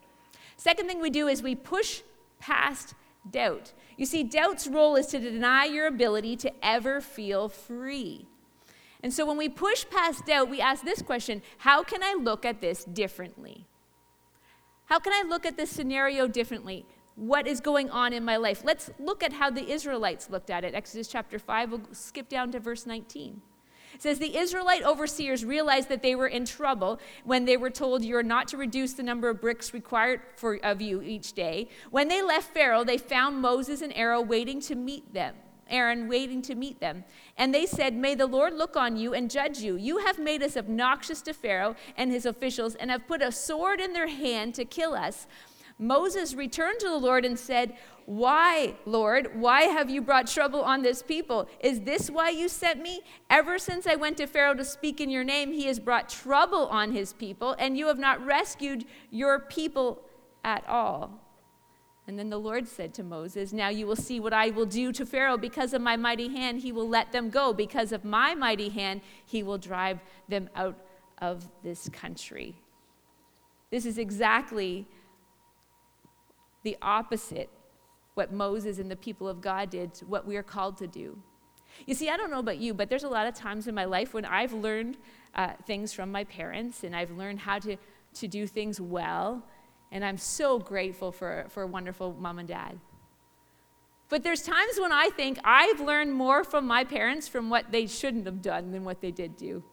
second 0.55 0.87
thing 0.87 0.99
we 0.99 1.09
do 1.09 1.27
is 1.27 1.43
we 1.43 1.55
push 1.55 2.01
past 2.39 2.95
doubt. 3.29 3.73
You 3.97 4.05
see, 4.05 4.23
doubt's 4.23 4.67
role 4.67 4.95
is 4.95 5.07
to 5.07 5.19
deny 5.19 5.65
your 5.65 5.87
ability 5.87 6.37
to 6.37 6.53
ever 6.65 7.01
feel 7.01 7.49
free. 7.49 8.27
And 9.01 9.13
so 9.13 9.25
when 9.25 9.37
we 9.37 9.47
push 9.47 9.85
past 9.89 10.25
doubt, 10.25 10.49
we 10.49 10.59
ask 10.59 10.83
this 10.83 11.01
question 11.01 11.41
How 11.59 11.83
can 11.83 12.03
I 12.03 12.15
look 12.19 12.45
at 12.45 12.61
this 12.61 12.83
differently? 12.83 13.65
How 14.85 14.99
can 14.99 15.13
I 15.13 15.27
look 15.27 15.45
at 15.45 15.55
this 15.55 15.69
scenario 15.69 16.27
differently? 16.27 16.85
What 17.15 17.47
is 17.47 17.59
going 17.59 17.89
on 17.89 18.13
in 18.13 18.23
my 18.23 18.37
life? 18.37 18.63
Let's 18.63 18.89
look 18.97 19.23
at 19.23 19.33
how 19.33 19.49
the 19.49 19.69
Israelites 19.69 20.29
looked 20.29 20.49
at 20.49 20.63
it. 20.63 20.73
Exodus 20.73 21.07
chapter 21.07 21.37
5, 21.37 21.71
we'll 21.71 21.81
skip 21.91 22.29
down 22.29 22.51
to 22.53 22.59
verse 22.59 22.85
19. 22.85 23.41
It 23.93 24.01
says 24.01 24.19
the 24.19 24.37
Israelite 24.37 24.83
overseers 24.83 25.43
realized 25.43 25.89
that 25.89 26.01
they 26.01 26.15
were 26.15 26.27
in 26.27 26.45
trouble 26.45 26.99
when 27.23 27.45
they 27.45 27.57
were 27.57 27.69
told 27.69 28.03
you 28.03 28.15
are 28.15 28.23
not 28.23 28.47
to 28.49 28.57
reduce 28.57 28.93
the 28.93 29.03
number 29.03 29.29
of 29.29 29.41
bricks 29.41 29.73
required 29.73 30.21
for, 30.37 30.55
of 30.63 30.81
you 30.81 31.01
each 31.01 31.33
day. 31.33 31.67
When 31.91 32.07
they 32.07 32.21
left 32.21 32.53
Pharaoh, 32.53 32.83
they 32.83 32.97
found 32.97 33.41
Moses 33.41 33.81
and 33.81 33.91
Aaron 33.95 34.27
waiting 34.27 34.61
to 34.61 34.75
meet 34.75 35.13
them. 35.13 35.35
Aaron 35.69 36.07
waiting 36.07 36.41
to 36.43 36.55
meet 36.55 36.79
them. 36.79 37.03
And 37.37 37.53
they 37.53 37.65
said, 37.65 37.95
May 37.95 38.15
the 38.15 38.27
Lord 38.27 38.53
look 38.53 38.75
on 38.75 38.97
you 38.97 39.13
and 39.13 39.29
judge 39.29 39.59
you. 39.59 39.75
You 39.75 39.99
have 39.99 40.19
made 40.19 40.43
us 40.43 40.57
obnoxious 40.57 41.21
to 41.23 41.33
Pharaoh 41.33 41.75
and 41.97 42.11
his 42.11 42.25
officials 42.25 42.75
and 42.75 42.91
have 42.91 43.07
put 43.07 43.21
a 43.21 43.31
sword 43.31 43.79
in 43.79 43.93
their 43.93 44.07
hand 44.07 44.55
to 44.55 44.65
kill 44.65 44.93
us. 44.93 45.27
Moses 45.79 46.35
returned 46.35 46.79
to 46.81 46.89
the 46.89 46.97
Lord 46.97 47.23
and 47.23 47.39
said, 47.39 47.73
Why, 48.05 48.75
Lord, 48.85 49.39
why 49.39 49.61
have 49.63 49.89
you 49.89 50.01
brought 50.01 50.27
trouble 50.27 50.61
on 50.61 50.81
this 50.81 51.01
people? 51.01 51.47
Is 51.61 51.81
this 51.81 52.09
why 52.09 52.31
you 52.31 52.49
sent 52.49 52.81
me? 52.81 52.99
Ever 53.29 53.57
since 53.57 53.87
I 53.87 53.95
went 53.95 54.17
to 54.17 54.27
Pharaoh 54.27 54.55
to 54.55 54.65
speak 54.65 54.99
in 54.99 55.09
your 55.09 55.23
name, 55.23 55.53
he 55.53 55.67
has 55.67 55.79
brought 55.79 56.09
trouble 56.09 56.67
on 56.67 56.91
his 56.91 57.13
people, 57.13 57.55
and 57.57 57.77
you 57.77 57.87
have 57.87 57.97
not 57.97 58.23
rescued 58.25 58.83
your 59.09 59.39
people 59.39 60.01
at 60.43 60.67
all. 60.67 61.28
And 62.09 62.17
then 62.17 62.31
the 62.31 62.39
Lord 62.39 62.67
said 62.67 62.95
to 62.95 63.03
Moses, 63.03 63.53
Now 63.53 63.69
you 63.69 63.85
will 63.85 63.95
see 63.95 64.19
what 64.19 64.33
I 64.33 64.49
will 64.49 64.65
do 64.65 64.91
to 64.93 65.05
Pharaoh. 65.05 65.37
Because 65.37 65.75
of 65.75 65.81
my 65.83 65.95
mighty 65.95 66.27
hand, 66.27 66.59
he 66.61 66.71
will 66.71 66.89
let 66.89 67.11
them 67.11 67.29
go. 67.29 67.53
Because 67.53 67.91
of 67.91 68.03
my 68.03 68.33
mighty 68.33 68.69
hand, 68.69 69.01
he 69.27 69.43
will 69.43 69.59
drive 69.59 69.99
them 70.27 70.49
out 70.55 70.75
of 71.19 71.47
this 71.61 71.87
country. 71.89 72.55
This 73.69 73.85
is 73.85 73.99
exactly 73.99 74.87
the 76.63 76.75
opposite 76.81 77.51
what 78.15 78.33
Moses 78.33 78.79
and 78.79 78.89
the 78.89 78.95
people 78.95 79.27
of 79.27 79.39
God 79.39 79.69
did, 79.69 79.91
what 80.07 80.25
we 80.25 80.35
are 80.35 80.41
called 80.41 80.77
to 80.77 80.87
do. 80.87 81.15
You 81.85 81.93
see, 81.93 82.09
I 82.09 82.17
don't 82.17 82.31
know 82.31 82.39
about 82.39 82.57
you, 82.57 82.73
but 82.73 82.89
there's 82.89 83.03
a 83.03 83.07
lot 83.07 83.27
of 83.27 83.35
times 83.35 83.67
in 83.67 83.75
my 83.75 83.85
life 83.85 84.15
when 84.15 84.25
I've 84.25 84.53
learned 84.53 84.97
uh, 85.35 85.53
things 85.67 85.93
from 85.93 86.11
my 86.11 86.23
parents 86.23 86.83
and 86.83 86.95
I've 86.95 87.11
learned 87.11 87.41
how 87.41 87.59
to, 87.59 87.77
to 88.15 88.27
do 88.27 88.47
things 88.47 88.81
well 88.81 89.43
and 89.91 90.05
I'm 90.05 90.17
so 90.17 90.59
grateful 90.59 91.11
for, 91.11 91.45
for 91.49 91.65
wonderful 91.65 92.15
mom 92.19 92.39
and 92.39 92.47
dad. 92.47 92.79
But 94.09 94.23
there's 94.23 94.41
times 94.41 94.79
when 94.79 94.91
I 94.91 95.09
think 95.09 95.39
I've 95.43 95.79
learned 95.79 96.13
more 96.13 96.43
from 96.43 96.65
my 96.65 96.83
parents 96.83 97.27
from 97.27 97.49
what 97.49 97.71
they 97.71 97.85
shouldn't 97.85 98.25
have 98.25 98.41
done 98.41 98.71
than 98.71 98.83
what 98.83 99.01
they 99.01 99.11
did 99.11 99.37
do. 99.37 99.63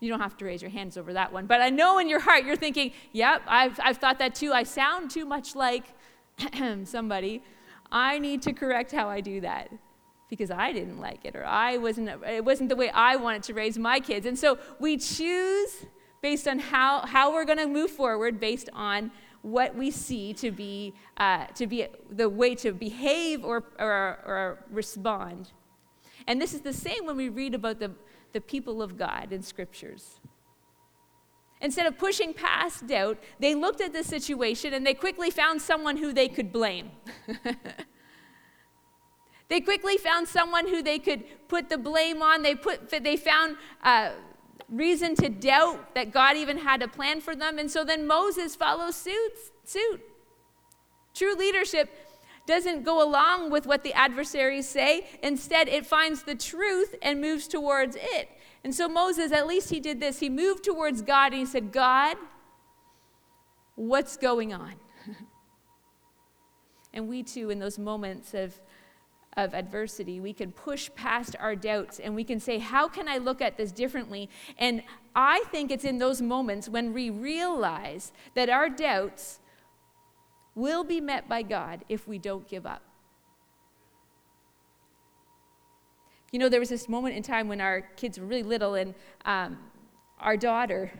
You 0.00 0.08
don't 0.08 0.20
have 0.20 0.36
to 0.36 0.44
raise 0.44 0.62
your 0.62 0.70
hands 0.70 0.96
over 0.96 1.12
that 1.14 1.32
one. 1.32 1.46
But 1.46 1.60
I 1.60 1.70
know 1.70 1.98
in 1.98 2.08
your 2.08 2.20
heart 2.20 2.44
you're 2.44 2.56
thinking, 2.56 2.92
yep, 3.12 3.42
I've, 3.48 3.78
I've 3.82 3.98
thought 3.98 4.20
that 4.20 4.36
too. 4.36 4.52
I 4.52 4.62
sound 4.62 5.10
too 5.10 5.24
much 5.24 5.56
like 5.56 5.84
somebody. 6.84 7.42
I 7.90 8.20
need 8.20 8.42
to 8.42 8.52
correct 8.52 8.92
how 8.92 9.08
I 9.08 9.20
do 9.20 9.40
that 9.40 9.72
because 10.28 10.52
I 10.52 10.72
didn't 10.72 11.00
like 11.00 11.24
it 11.24 11.34
or 11.34 11.44
I 11.44 11.78
wasn't, 11.78 12.10
it 12.24 12.44
wasn't 12.44 12.68
the 12.68 12.76
way 12.76 12.90
I 12.90 13.16
wanted 13.16 13.42
to 13.44 13.54
raise 13.54 13.78
my 13.78 13.98
kids. 13.98 14.26
And 14.26 14.38
so 14.38 14.58
we 14.78 14.96
choose 14.96 15.86
based 16.20 16.48
on 16.48 16.58
how, 16.58 17.06
how 17.06 17.32
we're 17.32 17.44
going 17.44 17.58
to 17.58 17.66
move 17.66 17.90
forward 17.90 18.40
based 18.40 18.68
on 18.72 19.10
what 19.42 19.74
we 19.74 19.90
see 19.90 20.32
to 20.34 20.50
be, 20.50 20.94
uh, 21.16 21.46
to 21.46 21.66
be 21.66 21.86
the 22.10 22.28
way 22.28 22.54
to 22.56 22.72
behave 22.72 23.44
or, 23.44 23.64
or, 23.78 24.18
or 24.26 24.58
respond. 24.70 25.52
And 26.26 26.40
this 26.40 26.52
is 26.54 26.60
the 26.60 26.72
same 26.72 27.06
when 27.06 27.16
we 27.16 27.28
read 27.28 27.54
about 27.54 27.78
the, 27.78 27.92
the 28.32 28.40
people 28.40 28.82
of 28.82 28.98
God 28.98 29.32
in 29.32 29.42
scriptures. 29.42 30.20
Instead 31.60 31.86
of 31.86 31.98
pushing 31.98 32.32
past 32.32 32.86
doubt, 32.86 33.18
they 33.40 33.54
looked 33.54 33.80
at 33.80 33.92
the 33.92 34.04
situation 34.04 34.74
and 34.74 34.86
they 34.86 34.94
quickly 34.94 35.30
found 35.30 35.60
someone 35.60 35.96
who 35.96 36.12
they 36.12 36.28
could 36.28 36.52
blame. 36.52 36.90
they 39.48 39.60
quickly 39.60 39.96
found 39.96 40.28
someone 40.28 40.68
who 40.68 40.82
they 40.82 40.98
could 40.98 41.24
put 41.48 41.68
the 41.68 41.78
blame 41.78 42.22
on. 42.22 42.42
They, 42.42 42.54
put, 42.54 42.90
they 42.90 43.16
found 43.16 43.56
uh, 43.82 44.10
reason 44.68 45.14
to 45.16 45.28
doubt 45.28 45.94
that 45.94 46.12
God 46.12 46.36
even 46.36 46.58
had 46.58 46.82
a 46.82 46.88
plan 46.88 47.20
for 47.20 47.34
them. 47.34 47.58
And 47.58 47.70
so 47.70 47.84
then 47.84 48.06
Moses 48.06 48.54
follows 48.54 48.96
suit. 48.96 49.32
suit. 49.64 50.00
True 51.14 51.34
leadership 51.34 51.90
doesn't 52.46 52.82
go 52.82 53.06
along 53.06 53.50
with 53.50 53.66
what 53.66 53.82
the 53.82 53.92
adversaries 53.92 54.68
say. 54.68 55.06
Instead, 55.22 55.68
it 55.68 55.86
finds 55.86 56.22
the 56.22 56.34
truth 56.34 56.94
and 57.02 57.20
moves 57.20 57.46
towards 57.46 57.96
it. 57.98 58.28
And 58.64 58.74
so 58.74 58.88
Moses, 58.88 59.32
at 59.32 59.46
least 59.46 59.70
he 59.70 59.80
did 59.80 60.00
this. 60.00 60.20
He 60.20 60.28
moved 60.28 60.64
towards 60.64 61.02
God 61.02 61.32
and 61.32 61.40
he 61.40 61.46
said, 61.46 61.72
God, 61.72 62.16
what's 63.74 64.16
going 64.16 64.52
on? 64.52 64.74
and 66.92 67.08
we 67.08 67.22
too, 67.22 67.50
in 67.50 67.58
those 67.58 67.78
moments 67.78 68.34
of 68.34 68.58
of 69.36 69.54
adversity, 69.54 70.20
we 70.20 70.32
can 70.32 70.50
push 70.50 70.90
past 70.96 71.36
our 71.38 71.54
doubts 71.54 72.00
and 72.00 72.14
we 72.14 72.24
can 72.24 72.40
say, 72.40 72.58
How 72.58 72.88
can 72.88 73.08
I 73.08 73.18
look 73.18 73.40
at 73.40 73.56
this 73.56 73.70
differently? 73.70 74.28
And 74.58 74.82
I 75.14 75.44
think 75.50 75.70
it's 75.70 75.84
in 75.84 75.98
those 75.98 76.20
moments 76.20 76.68
when 76.68 76.92
we 76.92 77.10
realize 77.10 78.12
that 78.34 78.48
our 78.48 78.68
doubts 78.68 79.40
will 80.54 80.82
be 80.82 81.00
met 81.00 81.28
by 81.28 81.42
God 81.42 81.84
if 81.88 82.08
we 82.08 82.18
don't 82.18 82.48
give 82.48 82.66
up. 82.66 82.82
You 86.32 86.38
know, 86.38 86.48
there 86.48 86.60
was 86.60 86.68
this 86.68 86.88
moment 86.88 87.16
in 87.16 87.22
time 87.22 87.48
when 87.48 87.60
our 87.60 87.80
kids 87.80 88.18
were 88.18 88.26
really 88.26 88.42
little, 88.42 88.74
and 88.74 88.94
um, 89.24 89.56
our 90.20 90.36
daughter, 90.36 90.92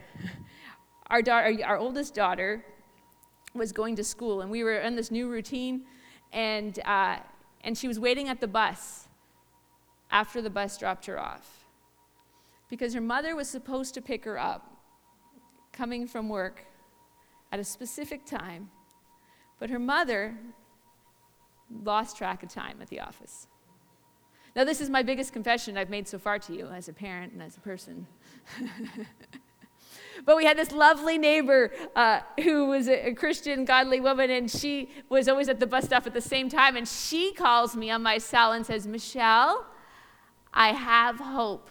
our 1.07 1.21
daughter, 1.21 1.55
our 1.63 1.77
oldest 1.77 2.15
daughter, 2.15 2.65
was 3.53 3.71
going 3.71 3.95
to 3.97 4.03
school, 4.03 4.41
and 4.41 4.49
we 4.49 4.63
were 4.63 4.79
in 4.79 4.95
this 4.95 5.11
new 5.11 5.29
routine, 5.29 5.85
and 6.33 6.79
uh, 6.85 7.17
and 7.61 7.77
she 7.77 7.87
was 7.87 7.99
waiting 7.99 8.27
at 8.29 8.41
the 8.41 8.47
bus 8.47 9.07
after 10.11 10.41
the 10.41 10.49
bus 10.49 10.77
dropped 10.77 11.05
her 11.05 11.19
off 11.19 11.65
because 12.69 12.93
her 12.93 13.01
mother 13.01 13.35
was 13.35 13.49
supposed 13.49 13.93
to 13.93 14.01
pick 14.01 14.25
her 14.25 14.39
up 14.39 14.77
coming 15.73 16.07
from 16.07 16.29
work 16.29 16.65
at 17.51 17.59
a 17.59 17.63
specific 17.63 18.25
time, 18.25 18.69
but 19.59 19.69
her 19.69 19.79
mother 19.79 20.37
lost 21.83 22.17
track 22.17 22.43
of 22.43 22.49
time 22.49 22.77
at 22.81 22.87
the 22.89 22.99
office. 22.99 23.47
Now, 24.55 24.63
this 24.63 24.81
is 24.81 24.89
my 24.89 25.03
biggest 25.03 25.31
confession 25.31 25.77
I've 25.77 25.89
made 25.89 26.07
so 26.07 26.17
far 26.17 26.39
to 26.39 26.53
you 26.53 26.67
as 26.67 26.89
a 26.89 26.93
parent 26.93 27.33
and 27.33 27.41
as 27.41 27.55
a 27.57 27.59
person. 27.59 28.07
But 30.25 30.37
we 30.37 30.45
had 30.45 30.57
this 30.57 30.71
lovely 30.71 31.17
neighbor 31.17 31.71
uh, 31.95 32.21
who 32.43 32.65
was 32.65 32.87
a, 32.87 33.13
Christian, 33.13 33.65
godly 33.65 33.99
woman, 33.99 34.29
and 34.29 34.49
she 34.49 34.89
was 35.09 35.27
always 35.27 35.49
at 35.49 35.59
the 35.59 35.67
bus 35.67 35.85
stop 35.85 36.05
at 36.07 36.13
the 36.13 36.21
same 36.21 36.49
time. 36.49 36.75
And 36.75 36.87
she 36.87 37.33
calls 37.33 37.75
me 37.75 37.89
on 37.89 38.03
my 38.03 38.17
cell 38.17 38.51
and 38.51 38.65
says, 38.65 38.87
Michelle, 38.87 39.65
I 40.53 40.69
have 40.69 41.19
hope. 41.19 41.69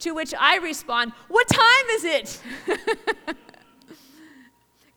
To 0.00 0.12
which 0.12 0.32
I 0.38 0.56
respond, 0.56 1.12
What 1.28 1.46
time 1.46 1.86
is 1.90 2.04
it? 2.04 2.40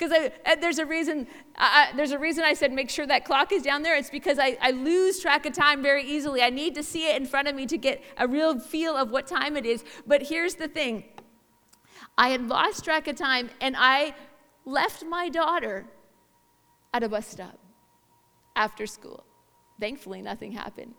Because 0.04 0.32
there's 0.60 0.80
a 0.80 0.86
reason. 0.86 1.28
Uh, 1.56 1.86
there's 1.96 2.12
a 2.12 2.20
reason 2.20 2.44
I 2.44 2.54
said 2.54 2.74
make 2.74 2.90
sure 2.90 3.06
that 3.06 3.26
clock 3.26 3.52
is 3.52 3.62
down 3.62 3.84
there. 3.84 3.96
It's 3.96 4.10
because 4.10 4.40
I, 4.40 4.58
I 4.62 4.72
lose 4.72 5.20
track 5.20 5.46
of 5.46 5.54
time 5.54 5.84
very 5.84 6.04
easily. 6.04 6.42
I 6.42 6.50
need 6.50 6.76
to 6.76 6.84
see 6.84 7.10
it 7.10 7.16
in 7.16 7.26
front 7.26 7.48
of 7.48 7.56
me 7.56 7.66
to 7.68 7.78
get 7.78 8.04
a 8.18 8.28
real 8.28 8.60
feel 8.60 8.96
of 8.96 9.12
what 9.12 9.28
time 9.28 9.56
it 9.56 9.66
is. 9.66 9.84
But 10.08 10.24
here's 10.24 10.56
the 10.56 10.68
thing: 10.68 11.04
I 12.18 12.30
had 12.30 12.48
lost 12.48 12.84
track 12.84 13.08
of 13.08 13.16
time 13.16 13.50
and 13.60 13.76
I 13.78 14.14
left 14.66 15.04
my 15.04 15.30
daughter 15.30 15.86
at 16.94 17.04
a 17.04 17.10
bus 17.10 17.28
stop 17.28 17.60
after 18.56 18.86
school. 18.86 19.26
Thankfully, 19.80 20.22
nothing 20.22 20.52
happened. 20.52 20.94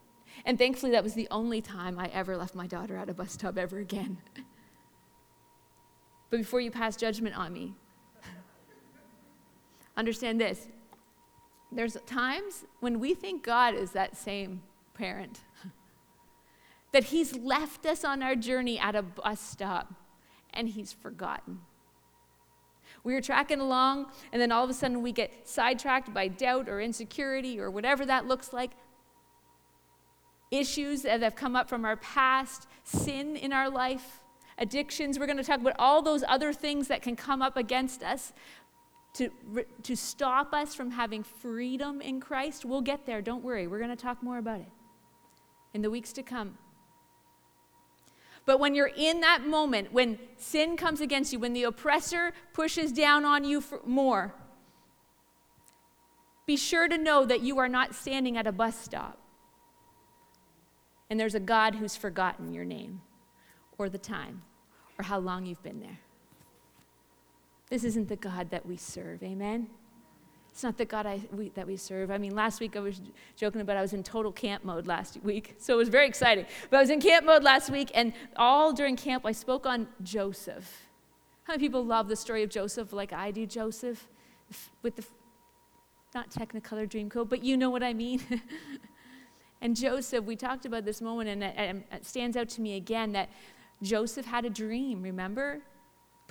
And 0.44 0.58
thankfully, 0.58 0.92
that 0.92 1.04
was 1.04 1.14
the 1.14 1.28
only 1.30 1.60
time 1.60 1.98
I 1.98 2.08
ever 2.08 2.36
left 2.36 2.54
my 2.54 2.66
daughter 2.66 2.96
at 2.96 3.08
a 3.08 3.14
bus 3.14 3.32
stop 3.32 3.56
ever 3.56 3.78
again. 3.78 4.18
but 6.30 6.36
before 6.38 6.60
you 6.60 6.72
pass 6.72 6.96
judgment 6.96 7.36
on 7.36 7.52
me, 7.52 7.74
understand 9.96 10.40
this. 10.40 10.66
There's 11.70 11.96
times 12.06 12.64
when 12.80 12.98
we 12.98 13.14
think 13.14 13.44
God 13.44 13.74
is 13.74 13.92
that 13.92 14.16
same 14.16 14.62
parent, 14.94 15.40
that 16.92 17.04
He's 17.04 17.36
left 17.36 17.86
us 17.86 18.04
on 18.04 18.22
our 18.22 18.34
journey 18.34 18.78
at 18.78 18.96
a 18.96 19.02
bus 19.02 19.40
stop 19.40 19.94
and 20.54 20.68
he's 20.68 20.92
forgotten. 20.92 21.60
We 23.02 23.12
were 23.12 23.20
tracking 23.20 23.60
along, 23.60 24.06
and 24.32 24.40
then 24.40 24.50
all 24.50 24.64
of 24.64 24.70
a 24.70 24.74
sudden 24.74 25.02
we 25.02 25.12
get 25.12 25.46
sidetracked 25.46 26.14
by 26.14 26.28
doubt 26.28 26.68
or 26.68 26.80
insecurity 26.80 27.60
or 27.60 27.70
whatever 27.70 28.06
that 28.06 28.26
looks 28.26 28.52
like. 28.52 28.70
Issues 30.50 31.02
that 31.02 31.20
have 31.20 31.34
come 31.34 31.54
up 31.54 31.68
from 31.68 31.84
our 31.84 31.96
past, 31.96 32.66
sin 32.84 33.36
in 33.36 33.52
our 33.52 33.68
life, 33.68 34.20
addictions. 34.58 35.18
We're 35.18 35.26
going 35.26 35.38
to 35.38 35.44
talk 35.44 35.60
about 35.60 35.76
all 35.78 36.00
those 36.00 36.24
other 36.26 36.52
things 36.52 36.88
that 36.88 37.02
can 37.02 37.16
come 37.16 37.42
up 37.42 37.56
against 37.56 38.02
us 38.02 38.32
to, 39.14 39.30
to 39.82 39.96
stop 39.96 40.52
us 40.52 40.74
from 40.74 40.90
having 40.90 41.22
freedom 41.22 42.00
in 42.00 42.20
Christ. 42.20 42.64
We'll 42.64 42.80
get 42.80 43.06
there, 43.06 43.22
don't 43.22 43.44
worry. 43.44 43.66
We're 43.66 43.78
going 43.78 43.90
to 43.90 43.96
talk 43.96 44.22
more 44.22 44.38
about 44.38 44.60
it 44.60 44.70
in 45.72 45.82
the 45.82 45.90
weeks 45.90 46.12
to 46.14 46.22
come. 46.22 46.58
But 48.46 48.60
when 48.60 48.74
you're 48.74 48.90
in 48.94 49.20
that 49.20 49.46
moment, 49.46 49.92
when 49.92 50.18
sin 50.36 50.76
comes 50.76 51.00
against 51.00 51.32
you, 51.32 51.38
when 51.38 51.54
the 51.54 51.64
oppressor 51.64 52.32
pushes 52.52 52.92
down 52.92 53.24
on 53.24 53.44
you 53.44 53.62
more, 53.86 54.34
be 56.46 56.56
sure 56.56 56.88
to 56.88 56.98
know 56.98 57.24
that 57.24 57.40
you 57.40 57.58
are 57.58 57.68
not 57.68 57.94
standing 57.94 58.36
at 58.36 58.46
a 58.46 58.52
bus 58.52 58.78
stop. 58.78 59.18
And 61.08 61.18
there's 61.18 61.34
a 61.34 61.40
God 61.40 61.76
who's 61.76 61.96
forgotten 61.96 62.52
your 62.52 62.64
name 62.64 63.00
or 63.78 63.88
the 63.88 63.98
time 63.98 64.42
or 64.98 65.04
how 65.04 65.18
long 65.18 65.46
you've 65.46 65.62
been 65.62 65.80
there. 65.80 66.00
This 67.70 67.84
isn't 67.84 68.08
the 68.08 68.16
God 68.16 68.50
that 68.50 68.66
we 68.66 68.76
serve. 68.76 69.22
Amen? 69.22 69.68
It's 70.54 70.62
not 70.62 70.78
the 70.78 70.84
God 70.84 71.04
I, 71.04 71.20
we, 71.32 71.48
that 71.56 71.66
we 71.66 71.76
serve. 71.76 72.12
I 72.12 72.18
mean, 72.18 72.36
last 72.36 72.60
week 72.60 72.76
I 72.76 72.78
was 72.78 73.00
joking 73.34 73.60
about 73.60 73.76
I 73.76 73.82
was 73.82 73.92
in 73.92 74.04
total 74.04 74.30
camp 74.30 74.64
mode 74.64 74.86
last 74.86 75.18
week, 75.24 75.56
so 75.58 75.74
it 75.74 75.76
was 75.76 75.88
very 75.88 76.06
exciting. 76.06 76.46
But 76.70 76.76
I 76.76 76.80
was 76.80 76.90
in 76.90 77.00
camp 77.00 77.26
mode 77.26 77.42
last 77.42 77.70
week, 77.70 77.90
and 77.92 78.12
all 78.36 78.72
during 78.72 78.94
camp 78.94 79.26
I 79.26 79.32
spoke 79.32 79.66
on 79.66 79.88
Joseph. 80.04 80.86
How 81.42 81.54
many 81.54 81.60
people 81.60 81.84
love 81.84 82.06
the 82.06 82.14
story 82.14 82.44
of 82.44 82.50
Joseph 82.50 82.92
like 82.92 83.12
I 83.12 83.32
do, 83.32 83.46
Joseph? 83.46 84.06
With 84.82 84.94
the, 84.94 85.04
not 86.14 86.30
Technicolor 86.30 86.88
dream 86.88 87.10
Dreamcoat, 87.10 87.28
but 87.28 87.42
you 87.42 87.56
know 87.56 87.70
what 87.70 87.82
I 87.82 87.92
mean. 87.92 88.22
and 89.60 89.74
Joseph, 89.74 90.24
we 90.24 90.36
talked 90.36 90.66
about 90.66 90.84
this 90.84 91.00
moment, 91.00 91.30
and 91.30 91.42
it, 91.42 91.84
it 91.90 92.06
stands 92.06 92.36
out 92.36 92.48
to 92.50 92.60
me 92.60 92.76
again 92.76 93.10
that 93.10 93.28
Joseph 93.82 94.26
had 94.26 94.44
a 94.44 94.50
dream, 94.50 95.02
remember? 95.02 95.62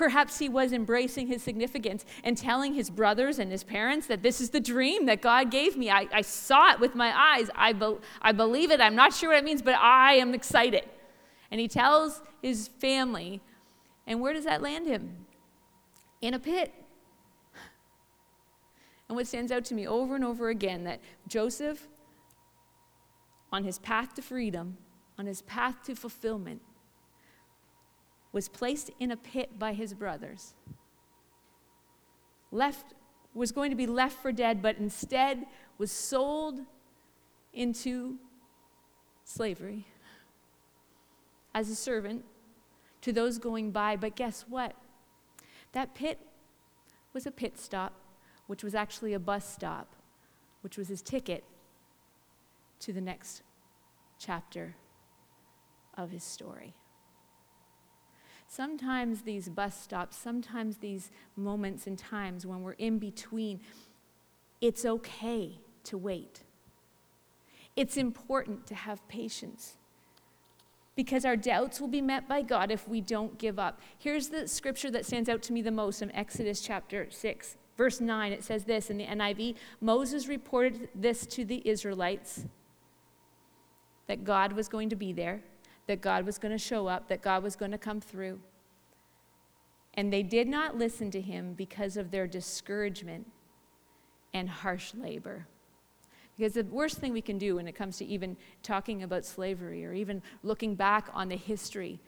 Perhaps 0.03 0.37
he 0.37 0.49
was 0.49 0.73
embracing 0.73 1.27
his 1.27 1.41
significance 1.41 2.03
and 2.25 2.37
telling 2.37 2.73
his 2.73 2.89
brothers 2.89 3.39
and 3.39 3.49
his 3.49 3.63
parents 3.63 4.05
that 4.07 4.21
this 4.21 4.41
is 4.41 4.49
the 4.49 4.59
dream 4.59 5.05
that 5.05 5.21
God 5.21 5.49
gave 5.49 5.77
me. 5.77 5.89
I, 5.89 6.09
I 6.11 6.21
saw 6.23 6.73
it 6.73 6.81
with 6.81 6.93
my 6.93 7.17
eyes. 7.17 7.49
I, 7.55 7.71
be, 7.71 7.95
I 8.21 8.33
believe 8.33 8.69
it. 8.69 8.81
I'm 8.81 8.97
not 8.97 9.13
sure 9.13 9.29
what 9.29 9.37
it 9.37 9.45
means, 9.45 9.61
but 9.61 9.75
I 9.75 10.15
am 10.15 10.33
excited. 10.33 10.83
And 11.49 11.61
he 11.61 11.69
tells 11.69 12.21
his 12.41 12.67
family, 12.67 13.39
and 14.05 14.19
where 14.19 14.33
does 14.33 14.43
that 14.43 14.61
land 14.61 14.87
him? 14.87 15.25
In 16.19 16.33
a 16.33 16.39
pit. 16.39 16.73
And 19.07 19.15
what 19.15 19.25
stands 19.25 19.53
out 19.53 19.63
to 19.65 19.73
me 19.73 19.87
over 19.87 20.15
and 20.15 20.25
over 20.25 20.49
again 20.49 20.83
that 20.83 20.99
Joseph, 21.29 21.87
on 23.53 23.63
his 23.63 23.79
path 23.79 24.15
to 24.15 24.21
freedom, 24.21 24.75
on 25.17 25.27
his 25.27 25.43
path 25.43 25.81
to 25.85 25.95
fulfillment, 25.95 26.61
was 28.33 28.49
placed 28.49 28.89
in 28.99 29.11
a 29.11 29.15
pit 29.15 29.57
by 29.57 29.71
his 29.71 29.93
brothers. 29.93 30.55
Left 32.51 32.93
was 33.33 33.51
going 33.51 33.69
to 33.69 33.77
be 33.77 33.87
left 33.87 34.21
for 34.21 34.31
dead, 34.31 34.61
but 34.61 34.77
instead 34.77 35.45
was 35.77 35.91
sold 35.91 36.59
into 37.53 38.17
slavery 39.23 39.85
as 41.53 41.69
a 41.69 41.75
servant 41.75 42.25
to 43.01 43.13
those 43.13 43.37
going 43.37 43.71
by. 43.71 43.95
But 43.95 44.15
guess 44.15 44.45
what? 44.49 44.75
That 45.71 45.95
pit 45.95 46.19
was 47.13 47.25
a 47.25 47.31
pit 47.31 47.57
stop, 47.59 47.93
which 48.47 48.63
was 48.63 48.75
actually 48.75 49.13
a 49.13 49.19
bus 49.19 49.47
stop, 49.47 49.95
which 50.61 50.77
was 50.77 50.87
his 50.87 51.01
ticket 51.01 51.43
to 52.79 52.91
the 52.91 53.01
next 53.01 53.43
chapter 54.19 54.75
of 55.95 56.09
his 56.09 56.23
story. 56.23 56.73
Sometimes 58.55 59.23
these 59.23 59.49
bus 59.49 59.81
stops, 59.81 60.15
sometimes 60.15 60.77
these 60.77 61.09
moments 61.35 61.87
and 61.87 61.97
times 61.97 62.45
when 62.45 62.61
we're 62.61 62.73
in 62.73 62.99
between, 62.99 63.59
it's 64.61 64.85
okay 64.85 65.57
to 65.85 65.97
wait. 65.97 66.43
It's 67.75 67.97
important 67.97 68.67
to 68.67 68.75
have 68.75 69.07
patience 69.07 69.77
because 70.95 71.25
our 71.25 71.35
doubts 71.35 71.81
will 71.81 71.87
be 71.87 71.99
met 71.99 72.27
by 72.27 72.43
God 72.43 72.69
if 72.69 72.87
we 72.87 73.01
don't 73.01 73.39
give 73.39 73.57
up. 73.57 73.81
Here's 73.97 74.29
the 74.29 74.47
scripture 74.47 74.91
that 74.91 75.07
stands 75.07 75.29
out 75.29 75.41
to 75.43 75.53
me 75.53 75.63
the 75.63 75.71
most 75.71 76.03
in 76.03 76.11
Exodus 76.15 76.61
chapter 76.61 77.07
6, 77.09 77.57
verse 77.75 77.99
9. 77.99 78.31
It 78.31 78.43
says 78.43 78.65
this 78.65 78.91
in 78.91 78.99
the 78.99 79.07
NIV 79.07 79.55
Moses 79.81 80.27
reported 80.27 80.89
this 80.93 81.25
to 81.25 81.43
the 81.43 81.67
Israelites 81.67 82.45
that 84.05 84.23
God 84.23 84.53
was 84.53 84.67
going 84.67 84.89
to 84.89 84.95
be 84.95 85.11
there, 85.11 85.41
that 85.87 86.01
God 86.01 86.25
was 86.25 86.37
going 86.37 86.51
to 86.51 86.57
show 86.57 86.87
up, 86.87 87.07
that 87.09 87.21
God 87.21 87.43
was 87.43 87.55
going 87.55 87.71
to 87.71 87.77
come 87.77 87.99
through. 87.99 88.39
And 89.95 90.11
they 90.11 90.23
did 90.23 90.47
not 90.47 90.77
listen 90.77 91.11
to 91.11 91.21
him 91.21 91.53
because 91.53 91.97
of 91.97 92.11
their 92.11 92.25
discouragement 92.25 93.27
and 94.33 94.49
harsh 94.49 94.93
labor. 94.95 95.47
Because 96.37 96.53
the 96.53 96.63
worst 96.63 96.97
thing 96.97 97.13
we 97.13 97.21
can 97.21 97.37
do 97.37 97.57
when 97.57 97.67
it 97.67 97.73
comes 97.73 97.97
to 97.97 98.05
even 98.05 98.35
talking 98.63 99.03
about 99.03 99.23
slavery 99.23 99.85
or 99.85 99.93
even 99.93 100.21
looking 100.41 100.73
back 100.73 101.09
on 101.13 101.29
the 101.29 101.35
history 101.35 101.99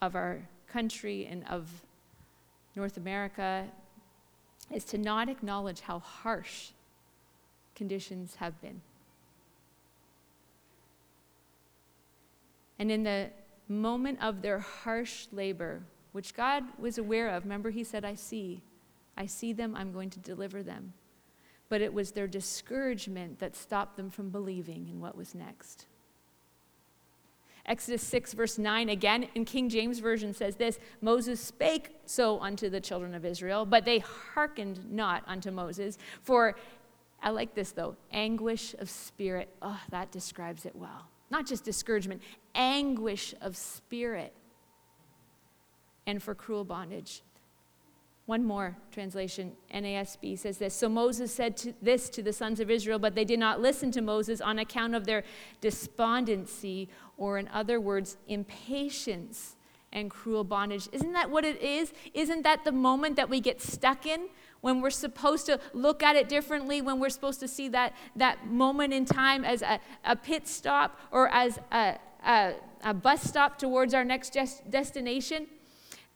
of 0.00 0.14
our 0.14 0.48
country 0.66 1.26
and 1.26 1.44
of 1.48 1.68
North 2.74 2.96
America 2.96 3.66
is 4.72 4.84
to 4.84 4.98
not 4.98 5.28
acknowledge 5.28 5.80
how 5.80 5.98
harsh 5.98 6.70
conditions 7.74 8.36
have 8.36 8.60
been. 8.62 8.80
And 12.78 12.90
in 12.90 13.02
the 13.02 13.30
moment 13.68 14.18
of 14.22 14.42
their 14.42 14.58
harsh 14.58 15.26
labor, 15.32 15.82
which 16.12 16.34
God 16.34 16.64
was 16.78 16.98
aware 16.98 17.28
of, 17.30 17.44
remember, 17.44 17.70
He 17.70 17.84
said, 17.84 18.04
I 18.04 18.14
see. 18.14 18.62
I 19.16 19.26
see 19.26 19.52
them, 19.52 19.74
I'm 19.74 19.92
going 19.92 20.10
to 20.10 20.20
deliver 20.20 20.62
them. 20.62 20.92
But 21.68 21.82
it 21.82 21.92
was 21.92 22.12
their 22.12 22.28
discouragement 22.28 23.40
that 23.40 23.56
stopped 23.56 23.96
them 23.96 24.10
from 24.10 24.30
believing 24.30 24.88
in 24.88 25.00
what 25.00 25.16
was 25.16 25.34
next. 25.34 25.86
Exodus 27.68 28.02
6, 28.02 28.32
verse 28.32 28.56
9, 28.56 28.88
again 28.88 29.28
in 29.34 29.44
King 29.44 29.68
James 29.68 29.98
Version 29.98 30.32
says 30.32 30.56
this 30.56 30.78
Moses 31.02 31.38
spake 31.38 31.90
so 32.06 32.40
unto 32.40 32.70
the 32.70 32.80
children 32.80 33.14
of 33.14 33.26
Israel, 33.26 33.66
but 33.66 33.84
they 33.84 33.98
hearkened 33.98 34.90
not 34.90 35.22
unto 35.26 35.50
Moses. 35.50 35.98
For, 36.22 36.56
I 37.22 37.30
like 37.30 37.54
this 37.54 37.72
though, 37.72 37.96
anguish 38.10 38.74
of 38.78 38.88
spirit. 38.88 39.54
Oh, 39.60 39.78
that 39.90 40.10
describes 40.10 40.64
it 40.64 40.74
well. 40.74 41.08
Not 41.30 41.46
just 41.46 41.64
discouragement, 41.64 42.22
anguish 42.54 43.34
of 43.40 43.56
spirit. 43.56 44.34
And 46.06 46.22
for 46.22 46.34
cruel 46.34 46.64
bondage. 46.64 47.22
One 48.28 48.44
more 48.44 48.76
translation, 48.92 49.52
NASB 49.72 50.38
says 50.38 50.58
this. 50.58 50.74
So 50.74 50.88
Moses 50.88 51.32
said 51.32 51.56
to 51.58 51.72
this 51.80 52.10
to 52.10 52.22
the 52.22 52.32
sons 52.32 52.60
of 52.60 52.70
Israel, 52.70 52.98
but 52.98 53.14
they 53.14 53.24
did 53.24 53.38
not 53.38 53.60
listen 53.60 53.90
to 53.92 54.02
Moses 54.02 54.42
on 54.42 54.58
account 54.58 54.94
of 54.94 55.06
their 55.06 55.24
despondency, 55.62 56.90
or 57.16 57.38
in 57.38 57.48
other 57.48 57.80
words, 57.80 58.18
impatience 58.26 59.56
and 59.92 60.10
cruel 60.10 60.44
bondage. 60.44 60.88
Isn't 60.92 61.12
that 61.12 61.30
what 61.30 61.44
it 61.44 61.60
is? 61.62 61.92
Isn't 62.14 62.42
that 62.42 62.64
the 62.64 62.72
moment 62.72 63.16
that 63.16 63.28
we 63.28 63.40
get 63.40 63.60
stuck 63.60 64.06
in? 64.06 64.28
When 64.60 64.80
we're 64.80 64.90
supposed 64.90 65.46
to 65.46 65.60
look 65.72 66.02
at 66.02 66.16
it 66.16 66.28
differently, 66.28 66.82
when 66.82 66.98
we're 66.98 67.10
supposed 67.10 67.40
to 67.40 67.48
see 67.48 67.68
that, 67.68 67.94
that 68.16 68.48
moment 68.48 68.92
in 68.92 69.04
time 69.04 69.44
as 69.44 69.62
a, 69.62 69.80
a 70.04 70.16
pit 70.16 70.48
stop 70.48 70.98
or 71.12 71.28
as 71.28 71.60
a, 71.70 71.96
a, 72.26 72.54
a 72.84 72.92
bus 72.92 73.22
stop 73.22 73.58
towards 73.58 73.94
our 73.94 74.04
next 74.04 74.36
destination? 74.68 75.46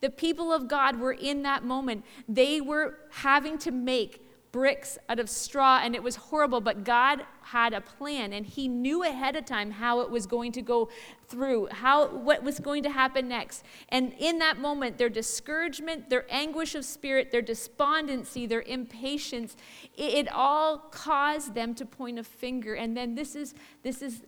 The 0.00 0.10
people 0.10 0.52
of 0.52 0.66
God 0.66 0.98
were 0.98 1.12
in 1.12 1.42
that 1.42 1.64
moment. 1.64 2.04
They 2.28 2.60
were 2.60 2.96
having 3.10 3.58
to 3.58 3.70
make 3.70 4.20
bricks 4.52 4.98
out 5.08 5.18
of 5.18 5.30
straw, 5.30 5.80
and 5.82 5.94
it 5.94 6.02
was 6.02 6.16
horrible, 6.16 6.60
but 6.60 6.84
God 6.84 7.24
had 7.40 7.72
a 7.72 7.80
plan, 7.80 8.34
and 8.34 8.44
He 8.46 8.68
knew 8.68 9.02
ahead 9.02 9.34
of 9.34 9.46
time 9.46 9.70
how 9.72 10.00
it 10.00 10.10
was 10.10 10.26
going 10.26 10.52
to 10.52 10.62
go 10.62 10.90
through, 11.26 11.68
how 11.72 12.08
what 12.08 12.42
was 12.42 12.60
going 12.60 12.82
to 12.82 12.90
happen 12.90 13.28
next. 13.28 13.64
And 13.88 14.12
in 14.18 14.38
that 14.40 14.58
moment, 14.58 14.98
their 14.98 15.08
discouragement, 15.08 16.10
their 16.10 16.26
anguish 16.30 16.74
of 16.74 16.84
spirit, 16.84 17.30
their 17.32 17.42
despondency, 17.42 18.44
their 18.46 18.60
impatience, 18.62 19.56
it, 19.96 20.14
it 20.14 20.32
all 20.32 20.78
caused 20.78 21.54
them 21.54 21.74
to 21.76 21.86
point 21.86 22.18
a 22.18 22.24
finger. 22.24 22.74
And 22.74 22.94
then 22.94 23.14
this 23.14 23.34
is 23.34 23.54
this 23.82 24.02
is 24.02 24.22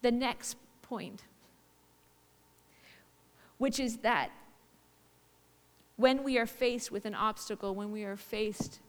the 0.00 0.10
next 0.10 0.56
point, 0.80 1.22
which 3.58 3.78
is 3.78 3.98
that 3.98 4.30
when 5.96 6.24
we 6.24 6.38
are 6.38 6.46
faced 6.46 6.90
with 6.90 7.04
an 7.04 7.14
obstacle, 7.14 7.74
when 7.74 7.92
we 7.92 8.04
are 8.04 8.16
faced 8.16 8.80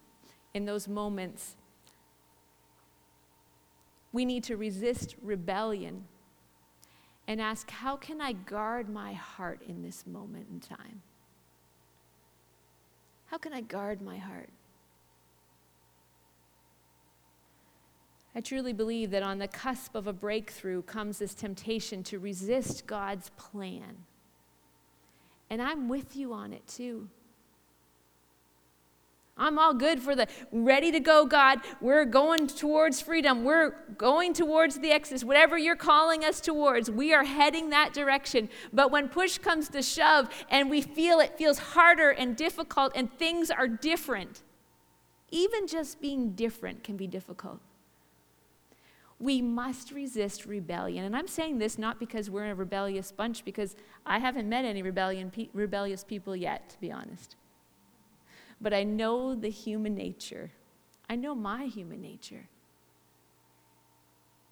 in 0.55 0.65
those 0.65 0.87
moments, 0.87 1.55
we 4.11 4.25
need 4.25 4.43
to 4.45 4.57
resist 4.57 5.15
rebellion 5.21 6.05
and 7.27 7.39
ask, 7.39 7.69
How 7.69 7.95
can 7.95 8.21
I 8.21 8.31
guard 8.31 8.89
my 8.89 9.13
heart 9.13 9.61
in 9.67 9.83
this 9.83 10.07
moment 10.07 10.47
in 10.51 10.59
time? 10.59 11.03
How 13.27 13.37
can 13.37 13.53
I 13.53 13.61
guard 13.61 14.01
my 14.01 14.17
heart? 14.17 14.49
I 18.33 18.41
truly 18.41 18.73
believe 18.73 19.11
that 19.11 19.21
on 19.21 19.37
the 19.37 19.47
cusp 19.47 19.93
of 19.93 20.07
a 20.07 20.13
breakthrough 20.13 20.81
comes 20.81 21.19
this 21.19 21.35
temptation 21.35 22.01
to 22.03 22.17
resist 22.17 22.87
God's 22.87 23.29
plan 23.37 24.05
and 25.49 25.61
I'm 25.61 25.87
with 25.87 26.15
you 26.15 26.33
on 26.33 26.53
it 26.53 26.67
too. 26.67 27.07
I'm 29.37 29.59
all 29.59 29.73
good 29.73 29.99
for 29.99 30.15
the 30.15 30.27
ready 30.51 30.93
to 30.93 30.99
go, 31.01 31.25
God. 31.25 31.59
We're 31.81 32.05
going 32.05 32.47
towards 32.47 33.01
freedom. 33.01 33.43
We're 33.43 33.71
going 33.97 34.33
towards 34.33 34.79
the 34.79 34.91
Exodus. 34.91 35.25
Whatever 35.25 35.57
you're 35.57 35.75
calling 35.75 36.23
us 36.23 36.39
towards, 36.39 36.89
we 36.89 37.13
are 37.13 37.25
heading 37.25 37.69
that 37.71 37.93
direction. 37.93 38.47
But 38.71 38.91
when 38.91 39.09
push 39.09 39.37
comes 39.37 39.67
to 39.69 39.81
shove 39.81 40.29
and 40.49 40.69
we 40.69 40.81
feel 40.81 41.19
it 41.19 41.37
feels 41.37 41.59
harder 41.59 42.11
and 42.11 42.37
difficult 42.37 42.93
and 42.95 43.11
things 43.19 43.51
are 43.51 43.67
different, 43.67 44.41
even 45.31 45.67
just 45.67 45.99
being 45.99 46.31
different 46.31 46.83
can 46.83 46.95
be 46.95 47.07
difficult. 47.07 47.59
We 49.19 49.41
must 49.41 49.91
resist 49.91 50.45
rebellion. 50.45 51.03
And 51.03 51.15
I'm 51.15 51.27
saying 51.27 51.57
this 51.57 51.77
not 51.77 51.99
because 51.99 52.29
we're 52.29 52.51
a 52.51 52.55
rebellious 52.55 53.11
bunch, 53.11 53.43
because 53.43 53.75
I 54.05 54.19
haven't 54.19 54.47
met 54.47 54.63
any 54.63 54.81
rebellion, 54.81 55.29
pe- 55.29 55.49
rebellious 55.53 56.05
people 56.05 56.35
yet, 56.35 56.69
to 56.69 56.79
be 56.79 56.91
honest. 56.91 57.35
But 58.65 58.73
I 58.73 58.83
know 58.83 59.35
the 59.35 59.51
human 59.51 59.93
nature. 59.93 60.49
I 61.07 61.15
know 61.17 61.35
my 61.35 61.65
human 61.65 62.01
nature 62.01 62.47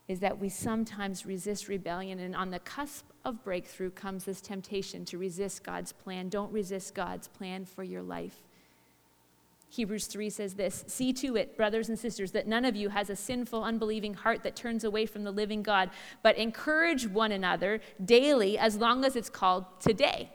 is 0.08 0.20
that 0.20 0.38
we 0.38 0.50
sometimes 0.50 1.26
resist 1.26 1.68
rebellion, 1.68 2.20
and 2.20 2.36
on 2.36 2.52
the 2.52 2.60
cusp 2.60 3.08
of 3.26 3.44
breakthrough 3.44 3.90
comes 3.90 4.26
this 4.26 4.40
temptation 4.40 5.04
to 5.06 5.18
resist 5.18 5.64
God's 5.64 5.94
plan. 5.94 6.30
Don't 6.30 6.52
resist 6.52 6.94
God's 6.94 7.28
plan 7.28 7.66
for 7.66 7.84
your 7.84 8.04
life. 8.04 8.44
Hebrews 9.70 10.06
3 10.06 10.30
says 10.30 10.54
this 10.54 10.86
See 10.86 11.12
to 11.14 11.36
it, 11.36 11.58
brothers 11.58 11.90
and 11.90 11.98
sisters, 11.98 12.34
that 12.34 12.46
none 12.46 12.66
of 12.66 12.76
you 12.76 12.90
has 12.90 13.10
a 13.10 13.16
sinful, 13.16 13.64
unbelieving 13.64 14.14
heart 14.14 14.44
that 14.44 14.56
turns 14.56 14.84
away 14.84 15.08
from 15.08 15.24
the 15.24 15.32
living 15.32 15.64
God, 15.64 15.90
but 16.22 16.38
encourage 16.38 17.08
one 17.08 17.32
another 17.32 17.82
daily 18.06 18.60
as 18.60 18.78
long 18.78 19.06
as 19.06 19.16
it's 19.16 19.32
called 19.32 19.66
today, 19.80 20.30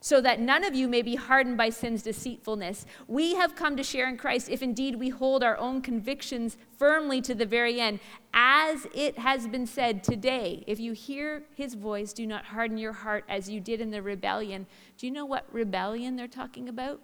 so 0.00 0.20
that 0.20 0.40
none 0.40 0.64
of 0.64 0.74
you 0.74 0.86
may 0.86 1.02
be 1.02 1.16
hardened 1.16 1.56
by 1.56 1.70
sin's 1.70 2.02
deceitfulness. 2.02 2.86
We 3.08 3.34
have 3.34 3.56
come 3.56 3.76
to 3.76 3.82
share 3.82 4.08
in 4.08 4.16
Christ 4.16 4.48
if 4.48 4.62
indeed 4.62 4.96
we 4.96 5.08
hold 5.08 5.42
our 5.42 5.56
own 5.58 5.82
convictions 5.82 6.56
firmly 6.76 7.20
to 7.22 7.34
the 7.34 7.46
very 7.46 7.80
end. 7.80 7.98
As 8.32 8.86
it 8.94 9.18
has 9.18 9.48
been 9.48 9.66
said 9.66 10.04
today, 10.04 10.62
if 10.66 10.78
you 10.78 10.92
hear 10.92 11.42
his 11.56 11.74
voice, 11.74 12.12
do 12.12 12.26
not 12.26 12.44
harden 12.44 12.78
your 12.78 12.92
heart 12.92 13.24
as 13.28 13.50
you 13.50 13.60
did 13.60 13.80
in 13.80 13.90
the 13.90 14.02
rebellion. 14.02 14.66
Do 14.96 15.06
you 15.06 15.12
know 15.12 15.26
what 15.26 15.46
rebellion 15.52 16.16
they're 16.16 16.28
talking 16.28 16.68
about? 16.68 17.00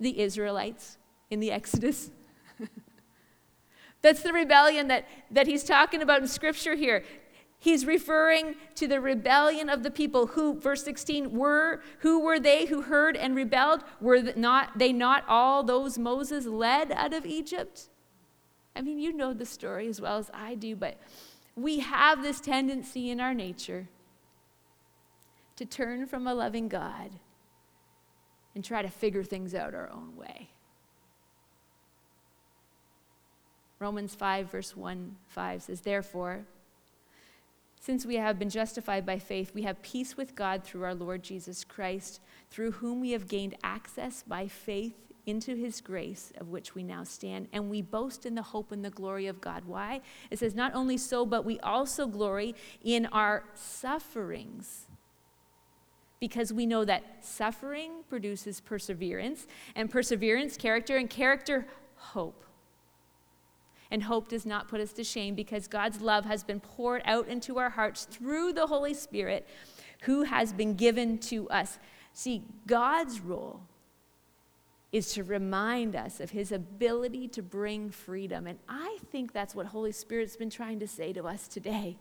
the 0.00 0.20
Israelites 0.20 0.96
in 1.30 1.40
the 1.40 1.50
Exodus. 1.50 2.10
That's 4.02 4.22
the 4.22 4.32
rebellion 4.32 4.88
that, 4.88 5.06
that 5.30 5.46
he's 5.46 5.64
talking 5.64 6.02
about 6.02 6.20
in 6.20 6.28
Scripture 6.28 6.74
here. 6.74 7.04
He's 7.60 7.84
referring 7.84 8.54
to 8.76 8.86
the 8.86 9.00
rebellion 9.00 9.68
of 9.68 9.82
the 9.82 9.90
people 9.90 10.28
who, 10.28 10.58
verse 10.60 10.84
16, 10.84 11.32
were, 11.32 11.82
who 12.00 12.20
were 12.20 12.38
they 12.38 12.66
who 12.66 12.82
heard 12.82 13.16
and 13.16 13.34
rebelled? 13.34 13.82
Were 14.00 14.22
not, 14.36 14.78
they 14.78 14.92
not 14.92 15.24
all 15.26 15.64
those 15.64 15.98
Moses 15.98 16.46
led 16.46 16.92
out 16.92 17.12
of 17.12 17.26
Egypt? 17.26 17.88
I 18.76 18.80
mean, 18.80 19.00
you 19.00 19.12
know 19.12 19.34
the 19.34 19.44
story 19.44 19.88
as 19.88 20.00
well 20.00 20.18
as 20.18 20.30
I 20.32 20.54
do, 20.54 20.76
but 20.76 21.00
we 21.56 21.80
have 21.80 22.22
this 22.22 22.38
tendency 22.40 23.10
in 23.10 23.18
our 23.18 23.34
nature 23.34 23.88
to 25.56 25.64
turn 25.64 26.06
from 26.06 26.28
a 26.28 26.34
loving 26.34 26.68
God 26.68 27.10
and 28.54 28.64
try 28.64 28.82
to 28.82 28.88
figure 28.88 29.24
things 29.24 29.52
out 29.52 29.74
our 29.74 29.90
own 29.90 30.14
way. 30.14 30.50
Romans 33.80 34.14
5, 34.14 34.50
verse 34.50 34.76
1 34.76 35.16
5 35.26 35.62
says, 35.62 35.80
Therefore, 35.80 36.44
since 37.88 38.04
we 38.04 38.16
have 38.16 38.38
been 38.38 38.50
justified 38.50 39.06
by 39.06 39.18
faith, 39.18 39.54
we 39.54 39.62
have 39.62 39.80
peace 39.80 40.14
with 40.14 40.34
God 40.34 40.62
through 40.62 40.84
our 40.84 40.94
Lord 40.94 41.22
Jesus 41.22 41.64
Christ, 41.64 42.20
through 42.50 42.72
whom 42.72 43.00
we 43.00 43.12
have 43.12 43.26
gained 43.26 43.54
access 43.64 44.22
by 44.22 44.46
faith 44.46 44.92
into 45.24 45.54
his 45.56 45.80
grace, 45.80 46.30
of 46.38 46.48
which 46.48 46.74
we 46.74 46.82
now 46.82 47.02
stand, 47.02 47.48
and 47.50 47.70
we 47.70 47.80
boast 47.80 48.26
in 48.26 48.34
the 48.34 48.42
hope 48.42 48.72
and 48.72 48.84
the 48.84 48.90
glory 48.90 49.26
of 49.26 49.40
God. 49.40 49.64
Why? 49.64 50.02
It 50.30 50.38
says, 50.38 50.54
Not 50.54 50.74
only 50.74 50.98
so, 50.98 51.24
but 51.24 51.46
we 51.46 51.58
also 51.60 52.06
glory 52.06 52.54
in 52.84 53.06
our 53.06 53.44
sufferings. 53.54 54.86
Because 56.20 56.52
we 56.52 56.66
know 56.66 56.84
that 56.84 57.24
suffering 57.24 58.02
produces 58.10 58.60
perseverance, 58.60 59.46
and 59.74 59.90
perseverance, 59.90 60.58
character, 60.58 60.98
and 60.98 61.08
character, 61.08 61.66
hope. 61.96 62.44
And 63.90 64.02
hope 64.02 64.28
does 64.28 64.44
not 64.44 64.68
put 64.68 64.80
us 64.80 64.92
to 64.94 65.04
shame 65.04 65.34
because 65.34 65.66
God's 65.66 66.00
love 66.00 66.26
has 66.26 66.44
been 66.44 66.60
poured 66.60 67.02
out 67.04 67.28
into 67.28 67.58
our 67.58 67.70
hearts 67.70 68.04
through 68.04 68.52
the 68.52 68.66
Holy 68.66 68.92
Spirit 68.92 69.48
who 70.02 70.24
has 70.24 70.52
been 70.52 70.74
given 70.74 71.18
to 71.18 71.48
us. 71.48 71.78
See, 72.12 72.44
God's 72.66 73.20
role 73.20 73.62
is 74.92 75.12
to 75.12 75.24
remind 75.24 75.94
us 75.94 76.20
of 76.20 76.30
his 76.30 76.50
ability 76.52 77.28
to 77.28 77.42
bring 77.42 77.90
freedom. 77.90 78.46
And 78.46 78.58
I 78.68 78.98
think 79.10 79.32
that's 79.32 79.54
what 79.54 79.66
Holy 79.66 79.92
Spirit's 79.92 80.36
been 80.36 80.50
trying 80.50 80.80
to 80.80 80.88
say 80.88 81.12
to 81.12 81.26
us 81.26 81.46
today. 81.48 81.98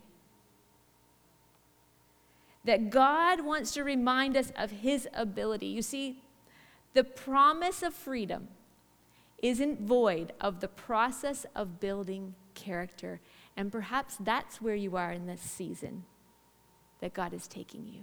That 2.64 2.90
God 2.90 3.42
wants 3.42 3.74
to 3.74 3.84
remind 3.84 4.36
us 4.36 4.52
of 4.58 4.72
his 4.72 5.08
ability. 5.14 5.68
You 5.68 5.82
see, 5.82 6.22
the 6.94 7.04
promise 7.04 7.84
of 7.84 7.94
freedom 7.94 8.50
isn't 9.40 9.82
void 9.82 10.34
of 10.42 10.60
the 10.60 10.68
process 10.68 11.46
of 11.56 11.80
building 11.80 12.36
character. 12.56 13.22
And 13.56 13.72
perhaps 13.72 14.18
that's 14.20 14.62
where 14.62 14.76
you 14.76 14.96
are 14.96 15.12
in 15.12 15.28
this 15.28 15.42
season 15.42 16.04
that 17.00 17.14
God 17.14 17.34
is 17.34 17.48
taking 17.48 17.88
you. 17.88 18.02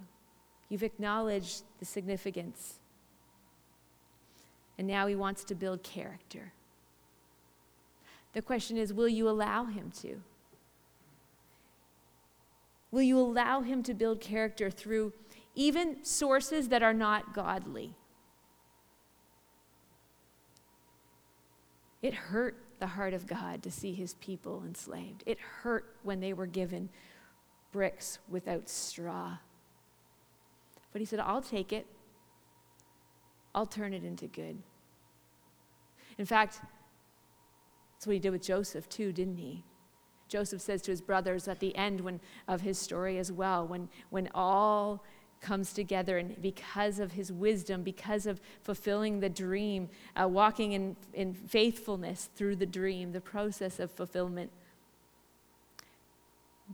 You've 0.69 0.83
acknowledged 0.83 1.63
the 1.79 1.85
significance, 1.85 2.79
and 4.77 4.87
now 4.87 5.07
He 5.07 5.15
wants 5.15 5.43
to 5.45 5.55
build 5.55 5.83
character. 5.83 6.53
The 8.33 8.41
question 8.41 8.77
is 8.77 8.93
will 8.93 9.07
you 9.07 9.29
allow 9.29 9.65
Him 9.65 9.91
to? 10.01 10.21
Will 12.91 13.01
you 13.01 13.19
allow 13.19 13.61
Him 13.61 13.83
to 13.83 13.93
build 13.93 14.21
character 14.21 14.69
through 14.71 15.13
even 15.53 16.03
sources 16.03 16.69
that 16.69 16.81
are 16.81 16.93
not 16.93 17.33
godly? 17.33 17.93
It 22.01 22.13
hurt 22.13 22.57
the 22.79 22.87
heart 22.87 23.13
of 23.13 23.25
God 23.25 23.63
to 23.63 23.71
see 23.71 23.93
his 23.93 24.13
people 24.15 24.63
enslaved. 24.65 25.23
It 25.25 25.39
hurt 25.39 25.95
when 26.03 26.19
they 26.19 26.33
were 26.33 26.45
given 26.45 26.89
bricks 27.71 28.19
without 28.29 28.69
straw. 28.69 29.37
But 30.91 31.01
he 31.01 31.05
said, 31.05 31.19
I'll 31.19 31.41
take 31.41 31.73
it, 31.73 31.87
I'll 33.53 33.65
turn 33.65 33.93
it 33.93 34.03
into 34.03 34.27
good. 34.27 34.57
In 36.17 36.25
fact, 36.25 36.61
that's 37.93 38.07
what 38.07 38.13
he 38.13 38.19
did 38.19 38.29
with 38.29 38.41
Joseph, 38.41 38.87
too, 38.87 39.11
didn't 39.11 39.37
he? 39.37 39.63
Joseph 40.27 40.61
says 40.61 40.81
to 40.83 40.91
his 40.91 41.01
brothers 41.01 41.47
at 41.47 41.59
the 41.59 41.75
end 41.75 42.01
when, 42.01 42.19
of 42.47 42.61
his 42.61 42.77
story 42.77 43.17
as 43.17 43.31
well, 43.31 43.65
when, 43.67 43.89
when 44.09 44.29
all 44.33 45.03
comes 45.41 45.73
together. 45.73 46.17
And 46.17 46.41
because 46.41 46.99
of 46.99 47.13
his 47.13 47.31
wisdom, 47.31 47.83
because 47.83 48.25
of 48.25 48.41
fulfilling 48.63 49.19
the 49.19 49.29
dream, 49.29 49.89
uh, 50.19 50.27
walking 50.27 50.73
in, 50.73 50.95
in 51.13 51.33
faithfulness 51.33 52.29
through 52.35 52.57
the 52.57 52.65
dream, 52.65 53.11
the 53.11 53.21
process 53.21 53.79
of 53.79 53.91
fulfillment, 53.91 54.51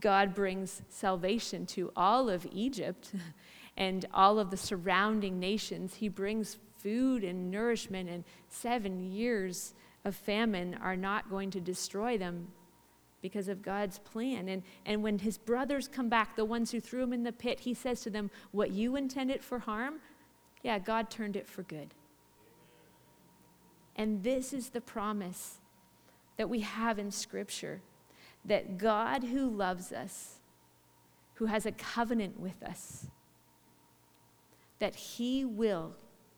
God 0.00 0.34
brings 0.34 0.82
salvation 0.88 1.66
to 1.66 1.92
all 1.94 2.30
of 2.30 2.46
Egypt 2.50 3.12
and 3.76 4.06
all 4.12 4.38
of 4.38 4.50
the 4.50 4.56
surrounding 4.56 5.38
nations. 5.38 5.94
He 5.94 6.08
brings 6.08 6.58
food 6.78 7.22
and 7.22 7.50
nourishment, 7.50 8.08
and 8.08 8.24
seven 8.48 9.12
years 9.12 9.74
of 10.04 10.16
famine 10.16 10.76
are 10.82 10.96
not 10.96 11.30
going 11.30 11.50
to 11.52 11.60
destroy 11.60 12.18
them 12.18 12.48
because 13.22 13.48
of 13.48 13.62
God's 13.62 13.98
plan. 14.00 14.48
And, 14.48 14.62
and 14.84 15.02
when 15.02 15.20
his 15.20 15.38
brothers 15.38 15.88
come 15.88 16.08
back, 16.08 16.36
the 16.36 16.44
ones 16.44 16.72
who 16.72 16.80
threw 16.80 17.02
him 17.02 17.12
in 17.12 17.22
the 17.22 17.32
pit, 17.32 17.60
he 17.60 17.72
says 17.72 18.02
to 18.02 18.10
them, 18.10 18.30
What 18.50 18.72
you 18.72 18.96
intended 18.96 19.42
for 19.42 19.60
harm, 19.60 20.00
yeah, 20.62 20.78
God 20.78 21.08
turned 21.08 21.36
it 21.36 21.46
for 21.48 21.62
good. 21.62 21.94
And 23.96 24.22
this 24.22 24.52
is 24.52 24.70
the 24.70 24.80
promise 24.80 25.58
that 26.36 26.50
we 26.50 26.60
have 26.60 26.98
in 26.98 27.10
Scripture 27.10 27.80
that 28.44 28.76
God 28.76 29.22
who 29.24 29.48
loves 29.48 29.92
us, 29.92 30.40
who 31.34 31.46
has 31.46 31.64
a 31.64 31.72
covenant 31.72 32.40
with 32.40 32.60
us, 32.62 33.06
that 34.80 34.96
He 34.96 35.44
will 35.44 35.94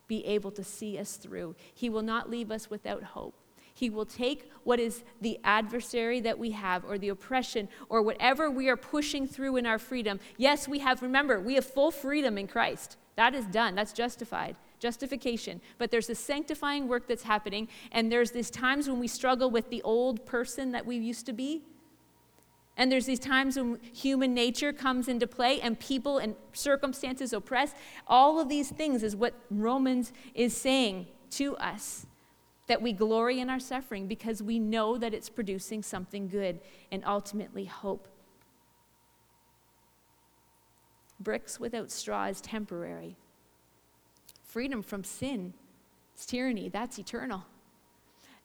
be 0.07 0.27
able 0.27 0.51
to 0.51 0.63
see 0.63 0.99
us 0.99 1.17
through. 1.17 1.57
He 1.73 1.89
will 1.89 2.03
not 2.03 2.29
leave 2.29 2.51
us 2.51 2.69
without 2.69 3.03
hope. 3.03 3.35
He 3.77 3.91
will 3.91 4.07
take 4.07 4.51
what 4.63 4.79
is 4.79 5.03
the 5.21 5.39
adversary 5.43 6.21
that 6.21 6.39
we 6.39 6.53
have, 6.53 6.85
or 6.85 6.97
the 6.97 7.09
oppression, 7.09 7.69
or 7.89 8.03
whatever 8.03 8.49
we 8.49 8.69
are 8.69 8.77
pushing 8.77 9.27
through 9.27 9.57
in 9.57 9.67
our 9.67 9.81
freedom. 9.81 10.21
Yes, 10.37 10.69
we 10.69 10.79
have, 10.79 11.03
remember, 11.03 11.41
we 11.41 11.57
have 11.57 11.65
full 11.65 11.91
freedom 11.91 12.39
in 12.39 12.47
Christ. 12.47 12.97
That 13.17 13.35
is 13.35 13.47
done, 13.47 13.75
that's 13.75 13.93
justified. 13.93 14.57
Justification. 14.79 15.61
But 15.77 15.91
there's 15.91 16.09
a 16.09 16.15
sanctifying 16.15 16.87
work 16.87 17.09
that's 17.09 17.25
happening, 17.25 17.69
and 17.91 18.13
there's 18.13 18.31
these 18.31 18.51
times 18.51 18.89
when 18.89 19.01
we 19.01 19.09
struggle 19.09 19.51
with 19.51 19.71
the 19.71 19.83
old 19.83 20.25
person 20.25 20.71
that 20.71 20.87
we 20.87 20.97
used 20.97 21.27
to 21.27 21.33
be. 21.33 21.63
And 22.77 22.91
there's 22.91 23.07
these 23.07 23.21
times 23.21 23.57
when 23.57 23.81
human 23.93 24.35
nature 24.35 24.73
comes 24.73 25.09
into 25.09 25.27
play 25.27 25.61
and 25.61 25.79
people 25.79 26.19
and 26.19 26.37
circumstances 26.53 27.33
oppress. 27.33 27.73
All 28.07 28.41
of 28.41 28.49
these 28.49 28.69
things 28.69 29.03
is 29.03 29.15
what 29.17 29.35
Romans 29.51 30.13
is 30.35 30.57
saying 30.57 31.07
to 31.31 31.57
us 31.57 32.07
that 32.67 32.81
we 32.81 32.93
glory 32.93 33.41
in 33.41 33.51
our 33.51 33.61
suffering 33.61 34.07
because 34.07 34.43
we 34.43 34.59
know 34.59 34.97
that 34.97 35.13
it's 35.15 35.29
producing 35.29 35.83
something 35.83 36.29
good 36.29 36.61
and 36.91 37.05
ultimately 37.05 37.67
hope. 37.67 38.09
Bricks 41.21 41.61
without 41.61 41.91
straw 41.91 42.27
is 42.27 42.41
temporary. 42.41 43.17
Freedom 44.43 44.83
from 44.83 45.05
sin 45.05 45.55
is 46.17 46.27
tyranny, 46.27 46.69
that's 46.69 46.99
eternal. 46.99 47.45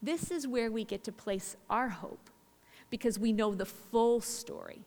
This 0.02 0.32
is 0.32 0.48
where 0.48 0.72
we 0.72 0.84
get 0.86 1.04
to 1.06 1.12
place 1.12 1.56
our 1.70 1.90
hope 1.90 2.30
because 2.90 3.20
we 3.20 3.34
know 3.34 3.54
the 3.54 3.66
full 3.66 4.22
story. 4.22 4.86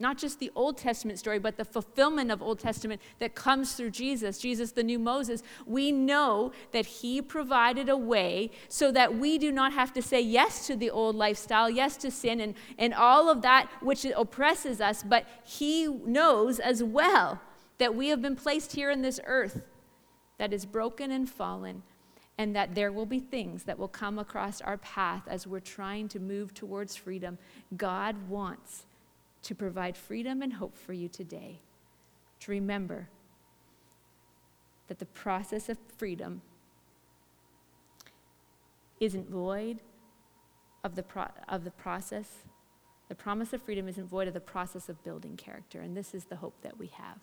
Not 0.00 0.16
just 0.16 0.38
the 0.38 0.50
Old 0.54 0.78
Testament 0.78 1.18
story, 1.18 1.38
but 1.38 1.58
the 1.58 1.64
fulfillment 1.64 2.30
of 2.30 2.40
Old 2.40 2.58
Testament 2.58 3.02
that 3.18 3.34
comes 3.34 3.74
through 3.74 3.90
Jesus, 3.90 4.38
Jesus, 4.38 4.72
the 4.72 4.82
new 4.82 4.98
Moses. 4.98 5.42
We 5.66 5.92
know 5.92 6.52
that 6.72 6.86
He 6.86 7.20
provided 7.20 7.90
a 7.90 7.98
way 7.98 8.50
so 8.68 8.90
that 8.92 9.16
we 9.16 9.36
do 9.36 9.52
not 9.52 9.74
have 9.74 9.92
to 9.92 10.02
say 10.02 10.22
yes 10.22 10.66
to 10.68 10.74
the 10.74 10.88
old 10.88 11.16
lifestyle, 11.16 11.68
yes 11.68 11.98
to 11.98 12.10
sin, 12.10 12.40
and, 12.40 12.54
and 12.78 12.94
all 12.94 13.28
of 13.28 13.42
that 13.42 13.70
which 13.82 14.06
oppresses 14.16 14.80
us, 14.80 15.02
but 15.02 15.26
He 15.44 15.86
knows 15.86 16.58
as 16.58 16.82
well 16.82 17.38
that 17.76 17.94
we 17.94 18.08
have 18.08 18.22
been 18.22 18.36
placed 18.36 18.72
here 18.72 18.90
in 18.90 19.02
this 19.02 19.20
earth 19.26 19.62
that 20.38 20.54
is 20.54 20.64
broken 20.64 21.10
and 21.10 21.28
fallen, 21.28 21.82
and 22.38 22.56
that 22.56 22.74
there 22.74 22.90
will 22.90 23.04
be 23.04 23.20
things 23.20 23.64
that 23.64 23.78
will 23.78 23.88
come 23.88 24.18
across 24.18 24.62
our 24.62 24.78
path 24.78 25.24
as 25.26 25.46
we're 25.46 25.60
trying 25.60 26.08
to 26.08 26.18
move 26.18 26.54
towards 26.54 26.96
freedom. 26.96 27.36
God 27.76 28.30
wants 28.30 28.86
to 29.42 29.54
provide 29.54 29.96
freedom 29.96 30.42
and 30.42 30.54
hope 30.54 30.76
for 30.76 30.92
you 30.92 31.08
today. 31.08 31.60
To 32.40 32.50
remember 32.50 33.08
that 34.88 34.98
the 34.98 35.06
process 35.06 35.68
of 35.68 35.78
freedom 35.96 36.42
isn't 38.98 39.30
void 39.30 39.80
of 40.84 40.94
the, 40.94 41.02
pro- 41.02 41.30
of 41.48 41.64
the 41.64 41.70
process. 41.70 42.28
The 43.08 43.14
promise 43.14 43.52
of 43.52 43.62
freedom 43.62 43.88
isn't 43.88 44.06
void 44.06 44.28
of 44.28 44.34
the 44.34 44.40
process 44.40 44.88
of 44.88 45.02
building 45.04 45.36
character. 45.36 45.80
And 45.80 45.96
this 45.96 46.14
is 46.14 46.24
the 46.24 46.36
hope 46.36 46.60
that 46.62 46.78
we 46.78 46.88
have. 46.88 47.18